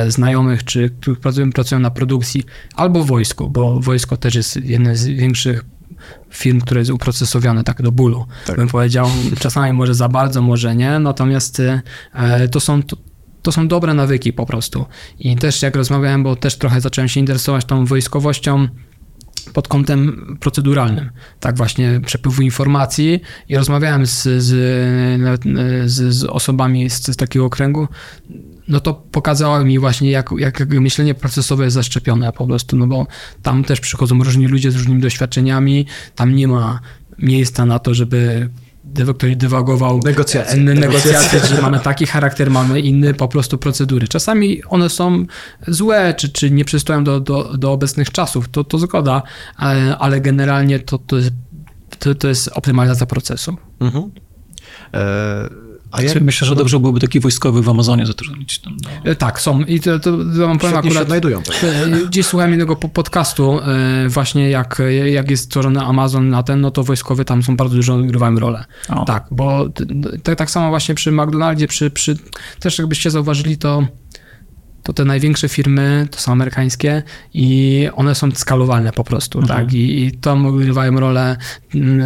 [0.08, 0.90] znajomych, czy
[1.22, 5.64] pracują, pracują na produkcji, albo w wojsku, bo wojsko też jest jednym z większych
[6.30, 8.26] firm, które jest uprocesowione tak do bólu.
[8.46, 8.56] Tak.
[8.56, 9.08] Bym powiedział,
[9.40, 12.96] czasami może za bardzo, może nie, natomiast e, to są to,
[13.42, 14.86] to są dobre nawyki po prostu.
[15.18, 18.68] I też jak rozmawiałem, bo też trochę zacząłem się interesować tą wojskowością,
[19.52, 24.46] pod kątem proceduralnym, tak właśnie przepływu informacji i rozmawiałem z, z,
[25.90, 27.88] z, z osobami z, z, takiego okręgu,
[28.68, 33.06] no to pokazało mi właśnie, jak, jak myślenie procesowe jest zaszczepione po prostu, no bo
[33.42, 36.80] tam też przychodzą różni ludzie z różnymi doświadczeniami, tam nie ma
[37.18, 38.50] miejsca na to, żeby
[39.14, 44.08] ktoś dywagował negocjacje, negocjacje że mamy taki charakter, mamy inny po prostu procedury.
[44.08, 45.26] Czasami one są
[45.68, 49.22] złe, czy, czy nie przystoją do, do, do obecnych czasów, to, to zgoda,
[49.56, 51.30] ale, ale generalnie to, to, jest,
[51.98, 53.56] to, to jest optymalizacja procesu.
[53.80, 54.10] Mhm.
[54.94, 56.20] E a jak...
[56.20, 58.58] Myślę, że dobrze byłoby taki wojskowy w Amazonie zatrudnić.
[58.58, 59.14] Tam, no.
[59.14, 59.60] Tak, są.
[59.60, 61.06] I to, to, to mam powiem akurat...
[61.06, 61.42] znajdują.
[61.42, 62.06] Tak.
[62.06, 64.82] Gdzieś słuchałem jednego podcastu e, właśnie jak,
[65.12, 68.64] jak jest stworzony Amazon na ten, no to wojskowy tam są bardzo dużo odgrywają rolę.
[68.88, 69.04] O.
[69.04, 69.68] Tak, bo
[70.22, 72.16] tak, tak samo właśnie przy McDonaldzie, przy, przy,
[72.60, 73.86] też jakbyście zauważyli, to
[74.86, 77.02] to te największe firmy to są amerykańskie
[77.34, 79.60] i one są skalowalne po prostu, Mhm.
[79.60, 79.74] tak?
[79.74, 81.36] I, I tam odgrywają rolę
[81.74, 82.00] mm,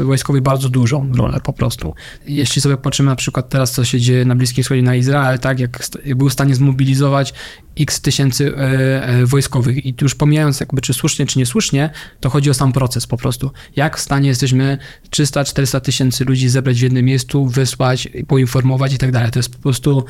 [0.00, 1.94] e, wojskowej bardzo dużą rolę po prostu.
[2.26, 5.60] Jeśli sobie patrzymy na przykład teraz, co się dzieje na Bliskim Wschodzie, na Izrael, tak,
[5.60, 5.78] jak,
[6.16, 7.34] był w stanie zmobilizować
[7.80, 8.60] x tysięcy e,
[9.04, 11.90] e, wojskowych i już pomijając jakby czy słusznie, czy niesłusznie,
[12.20, 13.50] to chodzi o sam proces po prostu.
[13.76, 14.78] Jak w stanie jesteśmy
[15.10, 19.30] 300-400 tysięcy ludzi zebrać w jednym miejscu, wysłać, poinformować i tak dalej.
[19.30, 20.04] To jest po prostu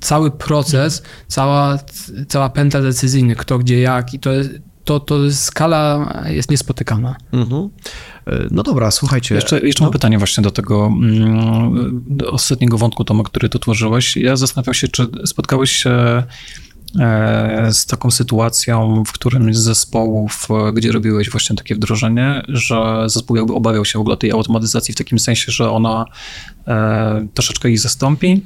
[0.00, 1.78] cały proces, cała,
[2.28, 4.50] cała pętla decyzyjna, kto, gdzie, jak i to jest,
[4.84, 7.16] to, to skala jest niespotykana.
[7.32, 7.68] Mhm.
[8.26, 9.34] E, No dobra, słuchajcie.
[9.34, 14.16] Jeszcze, jeszcze mam pytanie właśnie do tego mm, do ostatniego wątku, Tomek, który tu tworzyłeś.
[14.16, 16.22] Ja zastanawiam się, czy spotkałeś się
[17.00, 23.36] e, z taką sytuacją w którymś z zespołów, gdzie robiłeś właśnie takie wdrożenie, że zespół
[23.36, 26.04] jakby obawiał się w ogóle tej automatyzacji w takim sensie, że ona
[26.66, 28.42] e, troszeczkę ich zastąpi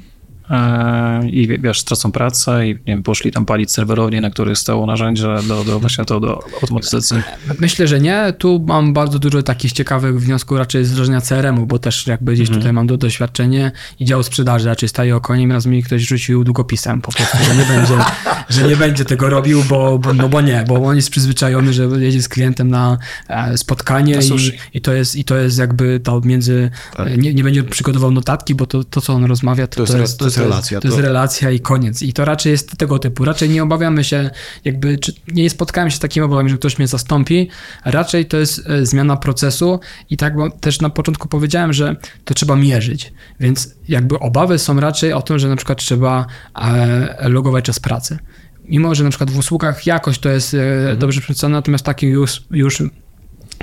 [1.31, 4.85] i wie- wiesz, stracą pracę i nie wiem, poszli tam palić serwerownie, na których stało
[4.85, 7.17] narzędzie do, do właśnie to do automatyzacji.
[7.59, 8.33] Myślę, że nie.
[8.37, 12.49] Tu mam bardzo dużo takich ciekawych wniosków raczej z wdrożenia CRM-u, bo też jakby gdzieś
[12.49, 17.01] tutaj mam do doświadczenie i dział sprzedaży raczej staje okoniem, raz mi ktoś rzucił długopisem
[17.01, 17.93] po prostu, że nie będzie,
[18.49, 21.83] że nie będzie tego robił, bo, bo, no bo nie, bo on jest przyzwyczajony, że
[21.99, 25.99] jedzie z klientem na e, spotkanie Na i, i, to jest, i to jest jakby
[25.99, 26.71] to między,
[27.17, 30.19] nie, nie będzie przygotował notatki, bo to, to co on rozmawia, to, To to jest,
[30.19, 32.01] to jest relacja, To jest to- relacja i koniec.
[32.01, 33.25] I to raczej jest tego typu.
[33.25, 34.29] Raczej nie obawiamy się,
[34.65, 37.49] jakby, czy nie spotkałem się z takimi obawami, że ktoś mnie zastąpi.
[37.85, 39.79] Raczej to jest e, zmiana procesu
[40.09, 43.13] i tak bo też na początku powiedziałem, że to trzeba mierzyć.
[43.39, 46.25] Więc jakby obawy są raczej o tym, że na przykład trzeba
[46.55, 48.19] e, logować czas pracy.
[48.69, 52.43] Mimo, że na przykład w usługach jakoś to jest e, dobrze przedstawione, natomiast takim już,
[52.51, 52.83] już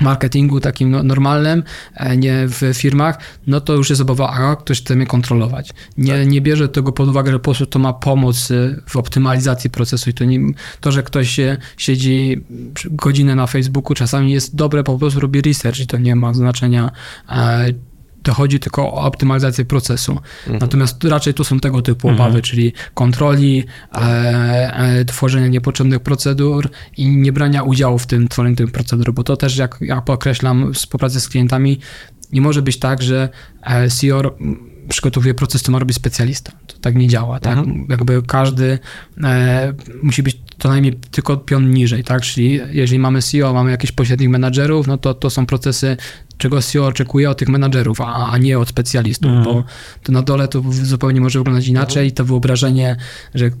[0.01, 1.63] marketingu takim no- normalnym,
[1.95, 3.17] e, nie w firmach,
[3.47, 5.69] no to już jest obawa, a ktoś chce mnie kontrolować.
[5.97, 9.69] Nie, nie bierze tego pod uwagę, że po prostu to ma pomóc e, w optymalizacji
[9.69, 10.39] procesu i to, nie,
[10.81, 12.41] to że ktoś się siedzi
[12.91, 16.91] godzinę na Facebooku, czasami jest dobre, po prostu robi research i to nie ma znaczenia,
[18.23, 20.19] to chodzi tylko o optymalizację procesu.
[20.59, 23.63] Natomiast raczej tu są tego typu obawy, czyli kontroli,
[23.95, 29.23] e, e, tworzenia niepotrzebnych procedur i nie brania udziału w tym tworzeniu tych procedur, bo
[29.23, 31.79] to też, jak ja podkreślam w współpracy z klientami,
[32.31, 33.29] nie może być tak, że
[33.63, 34.35] e, CEO
[34.89, 36.51] przygotowuje proces, to ma robić specjalista.
[36.67, 37.57] To tak nie działa, tak?
[37.89, 38.79] Jakby każdy
[39.23, 42.21] e, musi być co najmniej tylko pion niżej, tak?
[42.21, 45.97] Czyli jeżeli mamy CEO, mamy jakichś pośrednich menadżerów, no to to są procesy,
[46.37, 49.63] czego CEO oczekuje od tych menadżerów, a, a nie od specjalistów, bo
[50.03, 52.95] to na dole to zupełnie może wyglądać inaczej i to wyobrażenie,
[53.35, 53.51] że e,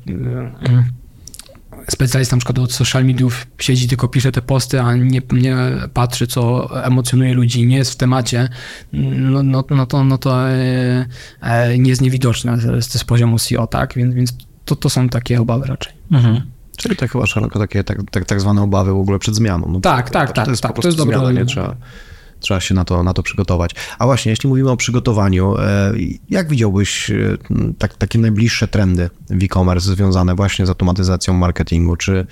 [1.89, 5.55] specjalista na przykład od social mediów siedzi, tylko pisze te posty, a nie, nie
[5.93, 8.49] patrzy, co emocjonuje ludzi, nie jest w temacie,
[8.93, 11.05] no, no, no to, no to e,
[11.41, 13.93] e, nie jest niewidoczne z, z poziomu CEO, tak?
[13.95, 14.33] Więc, więc
[14.65, 15.93] to, to są takie obawy raczej.
[16.11, 16.41] Mhm.
[16.77, 19.69] Czyli tak chyba szeroko takie tak, tak, tak zwane obawy w ogóle przed zmianą.
[19.69, 21.39] No, Tak, tak, to tak, jest tak, po to jest prostu dobre zmiana, nie?
[21.39, 21.75] rozwiązanie.
[21.75, 21.87] Trzeba,
[22.43, 23.71] trzeba się na to, na to przygotować.
[23.99, 25.93] A właśnie, jeśli mówimy o przygotowaniu, e,
[26.29, 27.37] jak widziałbyś e,
[27.77, 31.95] tak, takie najbliższe trendy w e-commerce związane właśnie z automatyzacją marketingu?
[31.95, 32.25] Czy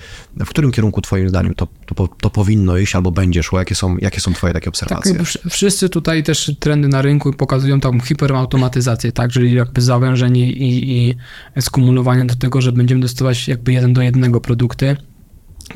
[0.44, 3.58] w którym kierunku twoim zdaniem to, to, to powinno iść albo będzie szło?
[3.58, 5.14] Jakie są, jakie są twoje takie Tak, obserwacje?
[5.14, 10.92] wsz- wszyscy tutaj też trendy na rynku pokazują tą hiperautomatyzację, tak, czyli jakby zawężenie i,
[11.08, 11.14] i
[11.62, 14.96] skumulowanie do tego, że będziemy dostawać jakby jeden do jednego produkty.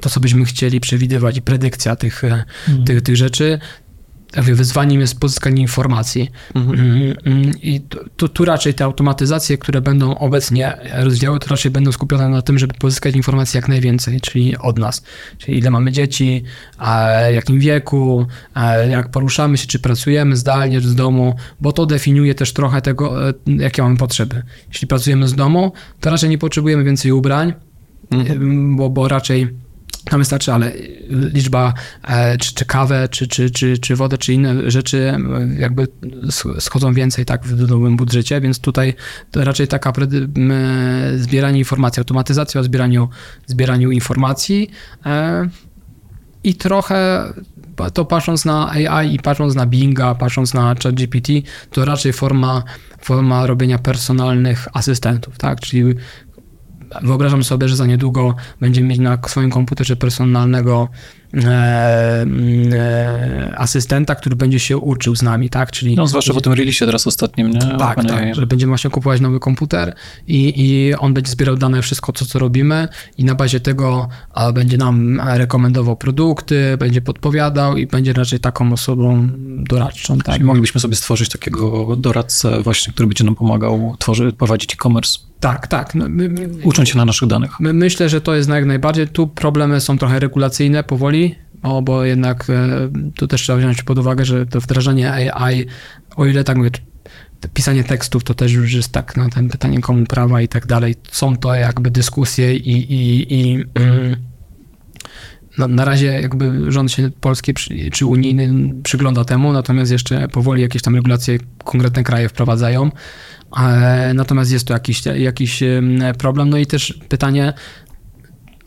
[0.01, 2.45] To, co byśmy chcieli przewidywać i predykcja tych, e,
[2.87, 3.59] tych, tych rzeczy.
[4.37, 6.31] Jakby Wyzwaniem jest pozyskanie informacji.
[6.55, 6.71] Mm,
[7.25, 7.81] mm, I
[8.17, 12.59] tu, tu, raczej te automatyzacje, które będą obecnie rozdziały, to raczej będą skupione na tym,
[12.59, 15.03] żeby pozyskać informacji jak najwięcej, czyli od nas.
[15.39, 16.43] Czyli ile mamy dzieci,
[16.79, 21.87] a jakim wieku, a jak poruszamy się, czy pracujemy zdalnie, czy z domu, bo to
[21.87, 24.43] definiuje też trochę tego, e, jakie mamy potrzeby.
[24.69, 27.53] Jeśli pracujemy z domu, to raczej nie potrzebujemy więcej ubrań,
[28.11, 28.77] Mhm.
[28.77, 29.49] bo, bo raczej
[30.11, 30.73] tam wystarczy, ale
[31.09, 31.75] liczba,
[32.09, 35.19] e, czy, czy kawę, czy, czy, czy, czy wodę, czy inne rzeczy e,
[35.59, 35.89] jakby
[36.27, 38.95] sch- schodzą więcej tak w nowym budżecie, więc tutaj
[39.35, 39.93] raczej taka
[41.17, 43.09] zbieranie informacji, automatyzacja o zbieraniu,
[43.47, 44.71] zbieraniu informacji
[45.07, 45.49] e,
[46.45, 47.33] i trochę
[47.95, 51.29] to patrząc na AI i patrząc na Binga, patrząc na ChatGPT,
[51.71, 52.63] to raczej forma,
[53.01, 55.95] forma robienia personalnych asystentów, tak, czyli
[57.03, 60.89] Wyobrażam sobie, że za niedługo będziemy mieć na swoim komputerze personalnego
[61.35, 61.39] e,
[62.73, 65.73] e, asystenta, który będzie się uczył z nami, tak?
[65.73, 67.61] Czyli No, zwłaszcza po tym releasie teraz ostatnim, nie?
[67.61, 69.95] tak, Panie- tak, że będziemy właśnie kupować nowy komputer
[70.29, 74.53] i, i on będzie zbierał dane, wszystko co, co robimy i na bazie tego a,
[74.53, 80.35] będzie nam rekomendował produkty, będzie podpowiadał i będzie raczej taką osobą doradczą, tak?
[80.35, 85.19] Czyli moglibyśmy sobie stworzyć takiego doradcę właśnie, który będzie nam pomagał tworzyć, prowadzić e-commerce.
[85.41, 85.95] Tak, tak.
[85.95, 87.61] No, my, my, Ucząc się na naszych danych.
[87.61, 89.09] my, myślę, że to jest jak najbardziej.
[89.09, 93.99] Tu problemy są trochę regulacyjne powoli, o, bo jednak e, tu też trzeba wziąć pod
[93.99, 95.67] uwagę, że to wdrażanie AI,
[96.17, 96.71] o ile tak mówię,
[97.55, 100.95] pisanie tekstów to też już jest tak, no ten pytanie komu prawa i tak dalej.
[101.11, 104.17] Są to jakby dyskusje i, i, i mm,
[105.59, 107.55] no, na razie jakby rząd się polski
[107.93, 112.91] czy unijny przygląda temu, natomiast jeszcze powoli jakieś tam regulacje konkretne kraje wprowadzają.
[113.59, 116.51] E, Natomiast jest to jakiś, jakiś em, problem.
[116.51, 117.53] No i też pytanie,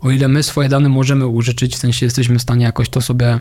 [0.01, 3.39] o ile my swoje dane możemy użyczyć, w sensie jesteśmy w stanie jakoś to sobie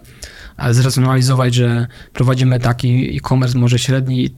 [0.59, 4.35] e, zracjonalizować, że prowadzimy taki e-commerce może średni,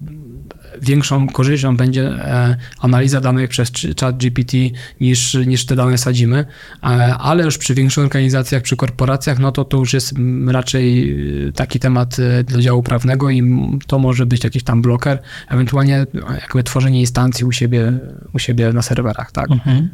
[0.83, 4.57] większą korzyścią będzie e, analiza danych przez chat GPT
[5.01, 6.45] niż, niż te dane sadzimy,
[6.83, 11.13] e, ale już przy większych organizacjach, przy korporacjach, no to to już jest mm, raczej
[11.49, 13.43] e, taki temat do działu prawnego i
[13.87, 15.19] to może być jakiś tam bloker,
[15.49, 16.07] ewentualnie
[16.41, 17.99] jakby tworzenie instancji u siebie,
[18.35, 19.51] u siebie na serwerach, tak?
[19.51, 19.89] Mhm.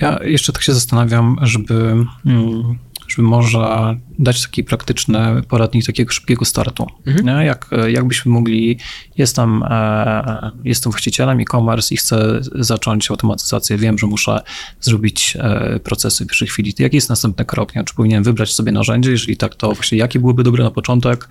[0.00, 1.96] Ja jeszcze tak się zastanawiam, żeby,
[2.26, 2.78] mm,
[3.10, 6.86] żeby może dać taki praktyczny poradnik takiego szybkiego startu.
[7.06, 7.46] Mhm.
[7.46, 8.78] Jak, jakbyśmy mogli,
[9.16, 14.40] jestem, e, jestem właścicielem e-commerce i chcę zacząć automatyzację, wiem, że muszę
[14.80, 16.74] zrobić e, procesy w pierwszej chwili.
[16.74, 17.74] To jaki jest następny krok?
[17.74, 17.84] Nie?
[17.84, 19.10] Czy powinienem wybrać sobie narzędzie?
[19.10, 21.28] Jeżeli tak, to właśnie jakie byłyby dobre na początek?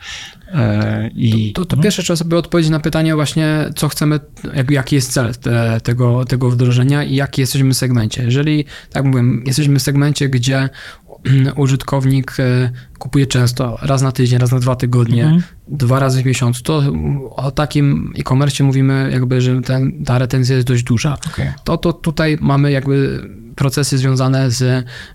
[0.53, 4.19] E, i, To, to pierwsze trzeba sobie odpowiedzieć na pytanie właśnie, co chcemy,
[4.55, 8.23] jak, jaki jest cel te, tego, tego wdrożenia i jaki jesteśmy w segmencie.
[8.23, 10.69] Jeżeli, tak mówię, jesteśmy w segmencie, gdzie
[11.55, 15.41] użytkownik e, kupuje często, raz na tydzień, raz na dwa tygodnie, Mhm.
[15.67, 16.84] dwa razy w miesiącu, to
[17.36, 21.17] o takim e-commerce mówimy jakby, że ten, ta retencja jest dość duża.
[21.28, 21.51] Okej.
[21.63, 24.61] To, to tutaj mamy jakby procesy związane z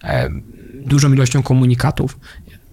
[0.04, 0.30] e,
[0.86, 2.18] dużą ilością komunikatów,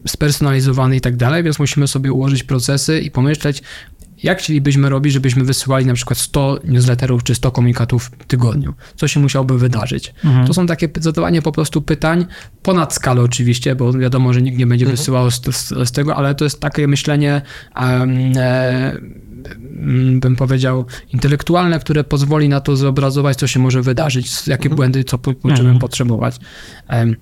[0.08, 3.64] spersonalizowane i tak dalej, więc musimy sobie ułożyć procesy i pomyśleć,
[4.24, 8.74] jak chcielibyśmy robić, żebyśmy wysyłali na przykład 100 newsletterów czy 100 komunikatów w tygodniu?
[8.96, 10.14] Co się musiałoby wydarzyć?
[10.26, 10.48] Mhm.
[10.48, 12.26] To są takie zadawanie po prostu pytań,
[12.62, 16.36] ponad skalę oczywiście, bo wiadomo, że nikt nie będzie wysyłał z, z, z tego, ale
[16.36, 17.42] to jest takie myślenie,
[17.76, 18.98] em, e,
[20.20, 25.18] bym powiedział, intelektualne, które pozwoli na to zobrazować, co się może wydarzyć, jakie błędy, co
[25.18, 25.80] będziemy Mhm.
[25.80, 26.36] potrzebować.
[26.88, 27.16] Em,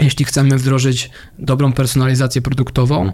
[0.00, 3.12] Jeśli chcemy wdrożyć dobrą personalizację produktową,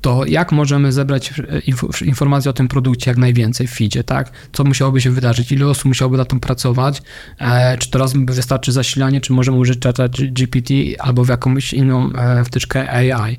[0.00, 4.30] to jak możemy zebrać e, inf- informacje o tym produkcie jak najwięcej w feedzie, tak?
[4.52, 5.52] Co musiałoby się wydarzyć?
[5.52, 7.02] Ile osób musiałoby na tym pracować?
[7.38, 12.12] E, czy to raz wystarczy zasilanie, czy możemy użyć czata GPT albo w jakąś inną
[12.12, 13.38] e, wtyczkę AI?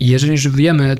[0.00, 0.96] I jeżeli już wiemy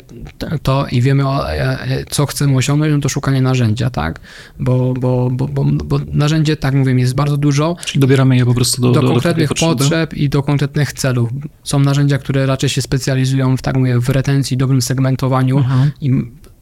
[0.62, 4.20] to i wiemy, o, e, e, co chcemy osiągnąć, no to szukanie narzędzia, tak?
[4.58, 8.54] Bo, bo, bo, bo, bo narzędzie, tak mówię, jest bardzo dużo, Czyli dobieramy je po
[8.54, 9.76] prostu do, do, do, konkretnych potrzeby?
[9.76, 11.30] potrzeb i do konkretnych celów.
[11.64, 15.90] Są narzędzia, które raczej się specjalizują w, tak mówię, w retencji, dobrym segmentowaniu Mhm.
[16.00, 16.10] i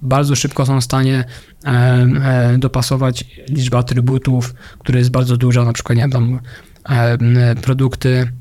[0.03, 1.25] bardzo szybko są w stanie
[1.65, 6.41] e, e, dopasować liczbę atrybutów, która jest bardzo duża, na przykład, nie wiem, tam
[6.89, 8.33] e, produkty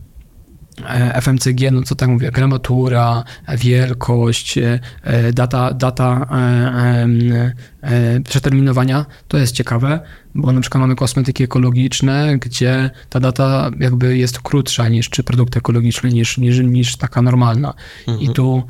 [1.21, 3.23] FMCG, no co tak mówię, gramatura,
[3.57, 9.99] wielkość, e, e, data, data e, e, e, przeterminowania, to jest ciekawe,
[10.35, 15.57] bo na przykład mamy kosmetyki ekologiczne, gdzie ta data jakby jest krótsza niż czy produkt
[15.57, 17.73] ekologiczny, niż, niż, niż taka normalna.
[18.19, 18.63] I tu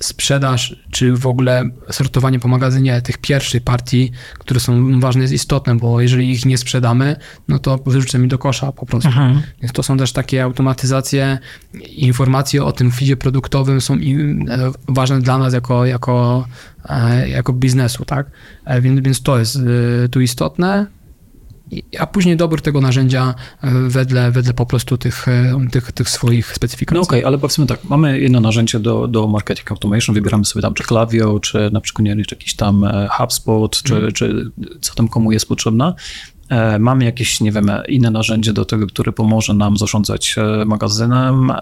[0.00, 5.76] sprzedaż, czy w ogóle sortowanie po magazynie tych pierwszej partii, które są ważne, jest istotne,
[5.76, 7.16] bo jeżeli ich nie sprzedamy,
[7.48, 9.08] no to wyrzucę mi do kosza po prostu.
[9.08, 9.42] Mhm.
[9.62, 11.38] Więc to są też takie automatyzacje,
[11.96, 13.98] informacje o tym feedzie produktowym są e,
[14.88, 16.46] ważne dla nas jako, jako,
[16.88, 18.30] e, jako biznesu, tak?
[18.64, 19.58] E, Więc, więc to jest
[20.10, 20.86] tu istotne.
[21.98, 26.52] A później dobór tego narzędzia e, wedle, wedle po prostu tych, e, tych, tych swoich
[26.54, 26.96] specyfikacji.
[26.96, 30.74] No okej, ale powiedzmy tak, mamy jedno narzędzie do, do marketing automation, wybieramy sobie tam
[30.74, 34.12] czy Klaviyo, czy na przykład nie wiem, czy jakiś tam e, HubSpot, czy, Mhm.
[34.12, 34.50] czy
[34.80, 35.94] co tam komu jest potrzebne.
[36.48, 40.36] E, Mamy jakieś, nie wiem, inne narzędzie do tego, które pomoże nam zarządzać
[40.66, 41.52] magazynem,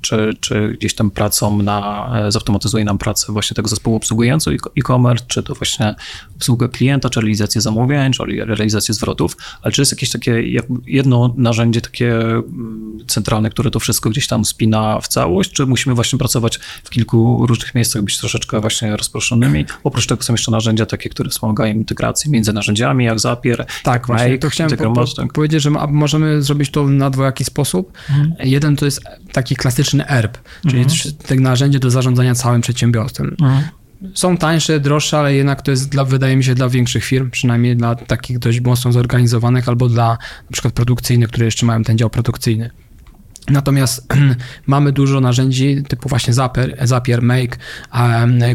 [0.00, 5.24] czy, czy gdzieś tam pracą na, e, zautomatyzuje nam pracę właśnie tego zespołu obsługującego e-commerce,
[5.28, 5.94] czy to właśnie
[6.36, 10.42] obsługę klienta, czy realizację zamówień, czy realizację zwrotów, ale czy jest jakieś takie
[10.86, 15.94] jedno narzędzie takie mm, centralne, które to wszystko gdzieś tam spina w całość, czy musimy
[15.94, 19.64] właśnie pracować w kilku różnych miejscach, być troszeczkę właśnie rozproszonymi?
[19.84, 24.38] Oprócz tego są jeszcze narzędzia takie, które wspomagają integracji między narzędziami, jak Zapier, Tak, właśnie.
[24.38, 27.92] To chciałem po, po, powiedzieć, że możemy zrobić to na dwojaki sposób.
[28.10, 28.34] Mhm.
[28.40, 30.84] Jeden to jest taki klasyczny ERP, czyli
[31.26, 33.36] te narzędzie do zarządzania całym przedsiębiorstwem.
[33.40, 33.62] Mhm.
[34.14, 37.76] Są tańsze, droższe, ale jednak to jest, dla, wydaje mi się, dla większych firm, przynajmniej
[37.76, 40.08] dla takich dość mocno zorganizowanych, albo dla
[40.44, 42.70] na przykład produkcyjnych, które jeszcze mają ten dział produkcyjny.
[43.50, 44.06] Natomiast
[44.66, 47.58] mamy dużo narzędzi typu właśnie Zapier, Zapier Make,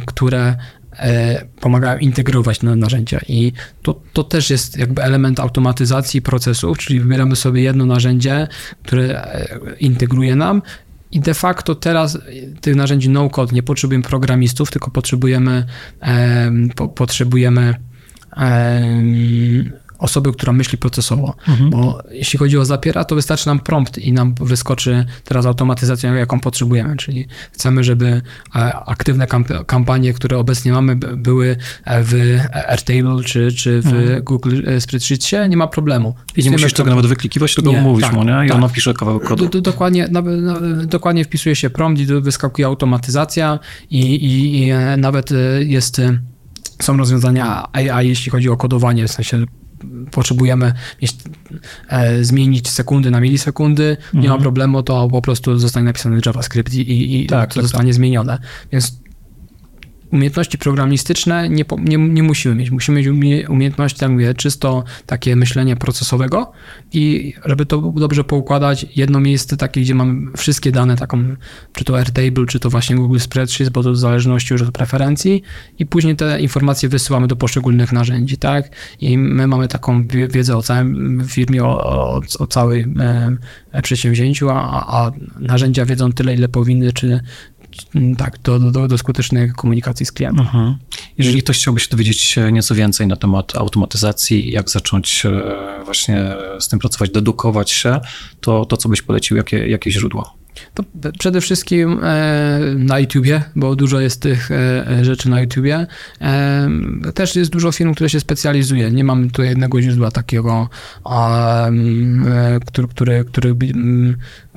[0.06, 0.56] które
[1.00, 7.00] e, pomagają integrować na narzędzia i to, to też jest jakby element automatyzacji procesów, czyli
[7.00, 8.48] wybieramy sobie jedno narzędzie,
[8.84, 10.62] które e, integruje nam
[11.14, 12.18] i de facto teraz
[12.62, 15.66] tych narzędzi no-code nie potrzebujemy programistów, tylko potrzebujemy,
[16.00, 17.76] em, po, potrzebujemy
[18.38, 19.72] em,
[20.04, 21.36] osoby, która myśli procesowo.
[21.70, 26.40] Bo jeśli chodzi o Zapiera, to wystarczy nam prompt i nam wyskoczy teraz automatyzacja, jaką
[26.40, 26.98] potrzebujemy.
[26.98, 28.22] Czyli chcemy, żeby
[28.56, 32.14] e, aktywne kamp- kampanie, które obecnie mamy, by- były e, w
[32.70, 36.16] Airtable czy, czy w Google Spreadsheetie, nie ma problemu.
[36.38, 38.46] I nie musisz tego nawet wyklikiwać, tylko Nie, mówisz tak, mu, nie?
[38.46, 38.58] I tak.
[38.58, 39.44] ono pisze kawałek kodu.
[39.44, 44.70] Do, do, dokładnie, na, na, dokładnie wpisuje się prompt i wyskakuje automatyzacja i, i, i
[44.70, 46.20] e, nawet e, jest, e,
[46.82, 49.46] są rozwiązania AI, jeśli chodzi o kodowanie, w sensie
[50.12, 51.16] potrzebujemy mieć,
[51.90, 57.22] e, zmienić sekundy na milisekundy, nie ma problemu, to po prostu zostanie napisany JavaScript i,
[57.22, 58.38] i, Tak, to tak, zostanie zmienione.
[58.72, 59.03] Więc
[60.14, 62.72] umiejętności programistyczne nie, nie, nie musimy mieć.
[62.72, 66.52] Musimy mieć umie, umiejętności, tak mówię, czysto takie myślenie procesowego
[66.94, 71.36] i żeby to dobrze poukładać, jedno miejsce takie, gdzie mamy wszystkie dane, taką,
[71.74, 75.44] czy to Airtable, czy to właśnie Google Spreadsheet, bo to w zależności już od preferencji
[75.80, 78.70] i później te informacje wysyłamy do poszczególnych narzędzi, tak?
[79.02, 83.02] I my mamy taką wie- wiedzę o całym firmie, o, o, o całym
[83.72, 84.56] e, przedsięwzięciu, a,
[84.88, 87.20] a narzędzia wiedzą tyle, ile powinny, czy-
[88.18, 90.46] tak, do, do, do skutecznej komunikacji z klientem.
[90.46, 90.76] Mhm.
[91.18, 96.68] Jeżeli ktoś chciałby się dowiedzieć nieco więcej na temat automatyzacji, jak zacząć e, właśnie z
[96.68, 98.00] tym pracować, dedukować się,
[98.42, 100.34] to, to co byś polecił, jakie, jakie źródła?
[100.74, 100.84] To
[101.20, 105.88] przede wszystkim e, na YouTubie, bo dużo jest tych e, rzeczy na YouTubie.
[106.22, 106.70] E,
[107.14, 108.92] też jest dużo firm, które się specjalizuje.
[108.92, 110.70] Nie mam tu jednego źródła takiego,
[112.66, 113.68] który, który, który by,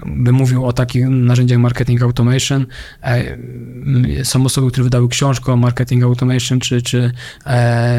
[0.06, 2.66] by mówił o takich narzędziach marketing automation.
[4.22, 7.12] Są osoby, które wydały książkę o marketing automation, czy, czy,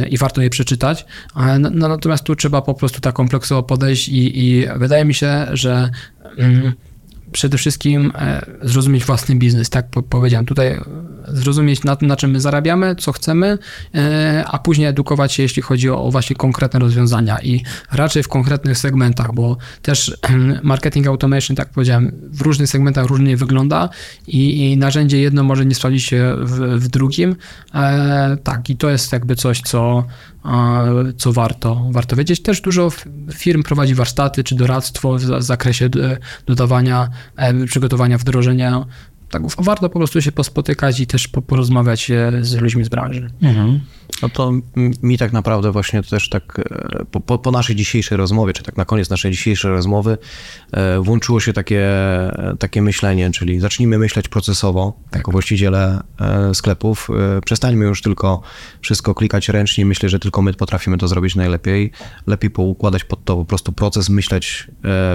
[0.10, 1.06] i warto je przeczytać.
[1.36, 5.46] No, no, natomiast tu trzeba po prostu tak kompleksowo podejść i, i wydaje mi się,
[5.54, 5.90] że
[6.38, 6.74] mm,
[7.38, 10.46] przede wszystkim e, zrozumieć własny biznes, tak po, powiedziałem.
[10.46, 10.82] Tutaj e,
[11.28, 13.58] zrozumieć na, na czym my zarabiamy, co chcemy,
[13.96, 18.78] e, a później edukować się, jeśli chodzi o, właśnie konkretne rozwiązania i raczej w konkretnych
[18.78, 20.18] segmentach, bo też
[20.64, 23.90] marketing automation, tak powiedziałem, w różnych segmentach różnie wygląda
[24.28, 27.36] i, i narzędzie jedno może nie sprawdzić się w, w drugim.
[28.44, 30.06] Tak, i to jest jakby coś, co,
[31.18, 32.42] co warto, warto wiedzieć.
[32.42, 32.90] Też dużo
[33.34, 38.86] firm prowadzi warsztaty czy doradztwo w za- zakresie e, dodawania, e, przygotowania wdrożenia.
[39.30, 42.12] Tak, warto po prostu się pospotykać i też po, porozmawiać
[42.42, 43.30] z ludźmi z branży.
[44.22, 44.52] No to
[45.04, 48.86] mi tak naprawdę właśnie też tak e, po, po, naszej dzisiejszej rozmowie, czy tak na
[48.86, 50.18] koniec naszej dzisiejszej rozmowy
[50.72, 56.02] e, włączyło się takie, e, takie myślenie, czyli zacznijmy myśleć procesowo, jako właściciele
[56.54, 57.08] sklepów.
[57.46, 58.42] Przestańmy już tylko
[58.82, 61.92] wszystko klikać ręcznie myślę, że tylko my potrafimy to zrobić najlepiej.
[62.28, 64.68] Lepiej poukładać pod to po prostu proces, myśleć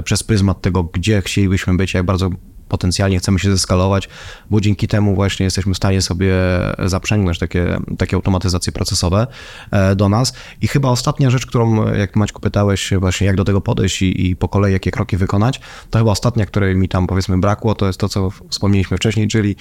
[0.04, 2.30] przez pryzmat tego, gdzie chcielibyśmy być, jak bardzo
[2.72, 4.08] potencjalnie chcemy się zeskalować,
[4.50, 6.34] bo dzięki temu właśnie jesteśmy w stanie sobie
[6.78, 9.26] zaprzęgnąć takie, takie automatyzacje procesowe
[9.70, 10.32] e, do nas.
[10.60, 14.36] I chyba ostatnia rzecz, którą, jak Maćku pytałeś właśnie, jak do tego podejść i, i
[14.36, 15.60] po kolei jakie kroki wykonać,
[15.90, 19.56] to chyba ostatnia, której mi tam powiedzmy brakło, to jest to, co wspomnieliśmy wcześniej, czyli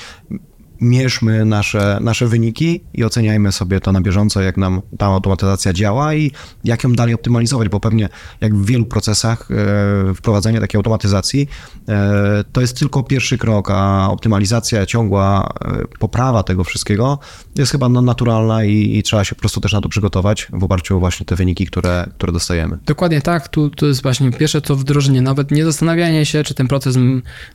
[0.82, 6.14] mierzmy nasze, nasze wyniki i oceniajmy sobie to na bieżąco, jak nam ta automatyzacja działa
[6.14, 6.32] i
[6.64, 8.10] jak ją dalej optymalizować, bo pewnie
[8.42, 11.48] jak w wielu procesach e, wprowadzenie takiej automatyzacji
[11.90, 17.20] e, to jest tylko pierwszy krok, a optymalizacja, ciągła e, poprawa tego wszystkiego
[17.56, 20.98] jest chyba naturalna i, i trzeba się po prostu też na to przygotować w oparciu
[20.98, 22.78] o właśnie te wyniki, które, które dostajemy.
[22.86, 26.68] Dokładnie tak, tu, tu jest właśnie pierwsze to wdrożenie, nawet nie zastanawianie się, czy ten
[26.68, 26.98] proces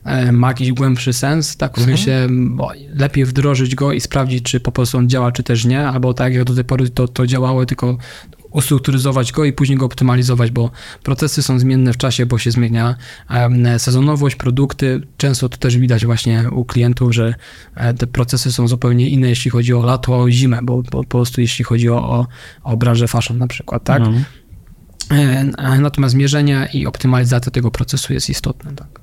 [0.05, 2.71] e, ma jakiś głębszy sens, tak w sensie bo
[3.17, 6.35] lepiej wdrożyć go i sprawdzić, czy po prostu on działa, czy też nie, albo tak
[6.35, 7.99] jak do tej pory to, to działało, tylko
[8.51, 10.71] ustrukturyzować go i później go optymalizować, bo
[11.03, 12.97] procesy są zmienne w czasie, bo się zmienia
[13.79, 15.01] sezonowość, produkty.
[15.17, 17.35] Często to też widać właśnie u klientów, że
[17.75, 21.41] e, te procesy są zupełnie inne, jeśli chodzi o lato, o zimę, bo, po prostu
[21.41, 22.27] jeśli chodzi o,
[22.63, 24.03] o, branżę fashion na przykład, tak?
[25.11, 28.75] E, Natomiast mierzenie i optymalizacja tego procesu jest istotne.
[28.75, 28.96] Tak.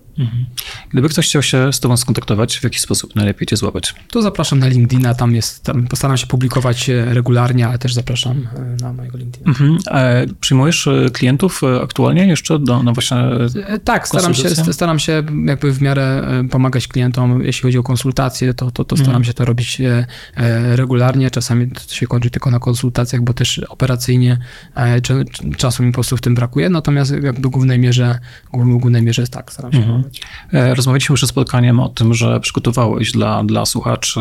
[0.89, 3.95] Gdyby ktoś chciał się z tobą skontaktować, w jaki sposób najlepiej cię złapać?
[4.11, 8.47] To zapraszam na LinkedIna, tam jest, tam postaram się publikować e, regularnie, ale też zapraszam
[8.55, 9.49] e, na mojego LinkedIna.
[9.49, 9.77] Mhm.
[9.87, 13.17] E, przyjmujesz klientów aktualnie jeszcze do, no właśnie...
[13.67, 18.53] E, Tak, staram się, staram się jakby w miarę pomagać klientom, jeśli chodzi o konsultacje,
[18.53, 19.81] to, to, to staram się to robić
[20.75, 21.31] regularnie.
[21.31, 24.37] Czasami to się kończy tylko na konsultacjach, bo też operacyjnie
[24.75, 28.19] cza- czasu mi po prostu w tym brakuje, natomiast jakby w głównej mierze,
[28.53, 29.79] w głównej mierze tak, staram się.
[29.79, 30.02] E,
[30.51, 34.19] Rozmawialiśmy przed spotkaniem o tym, że przygotowałeś dla, dla słuchaczy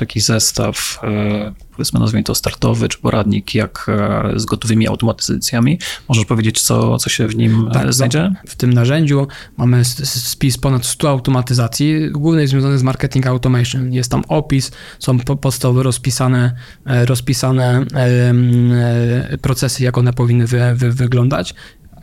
[0.00, 5.78] taki zestaw, e, powiedzmy nazwijmy to startowy czy poradnik, jak e, z gotowymi automatyzacjami.
[6.08, 8.32] Możesz powiedzieć, co, co się w nim Tak, e, znajdzie?
[8.46, 13.92] W tym narzędziu mamy spis ponad 100 automatyzacji, głównie związane z marketing automation.
[13.92, 16.54] Jest tam opis, są po- podstawowe rozpisane,
[16.86, 21.54] e, rozpisane e, procesy, jak one powinny wy, wy, wyglądać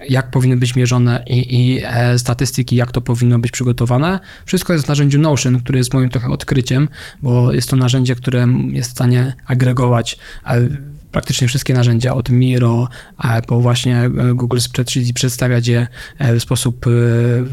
[0.09, 4.19] jak powinny być mierzone i, i e, statystyki, jak to powinno być przygotowane.
[4.45, 6.89] Wszystko jest w narzędziu Notion, które jest moim trochę odkryciem,
[7.21, 10.67] bo jest to narzędzie, które jest w stanie agregować e,
[11.11, 12.87] praktycznie wszystkie narzędzia od Miro,
[13.47, 15.87] po właśnie e, Google Spreadsheet i przedstawiać je
[16.17, 16.85] e, w sposób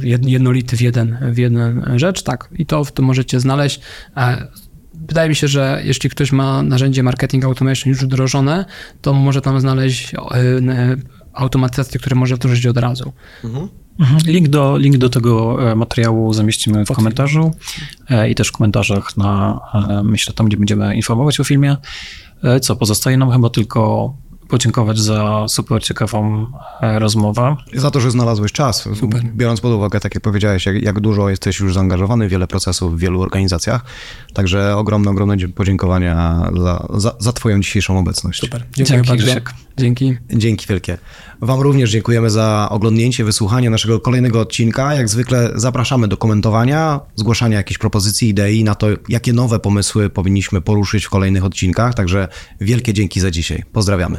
[0.02, 2.22] jed- jednolity w jeden, w jeden rzecz.
[2.22, 3.80] Tak, i to, to możecie znaleźć.
[4.94, 8.64] Wydaje mi się, że jeśli ktoś ma narzędzie marketing automation już wdrożone,
[9.02, 10.14] to może tam znaleźć
[11.34, 13.12] automatyzacje, które może wdrożyć od razu.
[13.44, 13.68] Mhm.
[14.26, 17.50] Link, do, link do tego e, materiału zamieścimy w komentarzu
[18.10, 19.60] e, i też w komentarzach na,
[19.90, 21.76] e, myślę, tam, gdzie będziemy informować o filmie.
[22.60, 24.14] Co, pozostaje nam chyba tylko
[24.54, 26.46] podziękować za super ciekawą
[26.80, 27.56] e, rozmowę.
[27.74, 28.88] Za to, że znalazłeś czas.
[28.94, 29.22] Super.
[29.24, 32.98] Biorąc pod uwagę, tak jak powiedziałeś, jak, jak dużo jesteś już zaangażowany, wiele procesów w
[32.98, 33.84] wielu organizacjach.
[34.34, 38.40] Także ogromne, ogromne podziękowania za, za, za Twoją dzisiejszą obecność.
[38.40, 38.64] Super.
[38.76, 39.50] Dziękuję Dzięki, bardzo.
[39.76, 40.16] Dzięki.
[40.30, 40.98] Dzięki wielkie.
[41.40, 44.94] Wam również dziękujemy za oglądnięcie, wysłuchanie naszego kolejnego odcinka.
[44.94, 50.60] Jak zwykle zapraszamy do komentowania, zgłaszania jakichś propozycji, idei na to, jakie nowe pomysły powinniśmy
[50.60, 51.94] poruszyć w kolejnych odcinkach.
[51.94, 52.28] Także
[52.60, 53.62] wielkie dzięki za dzisiaj.
[53.72, 54.18] Pozdrawiamy.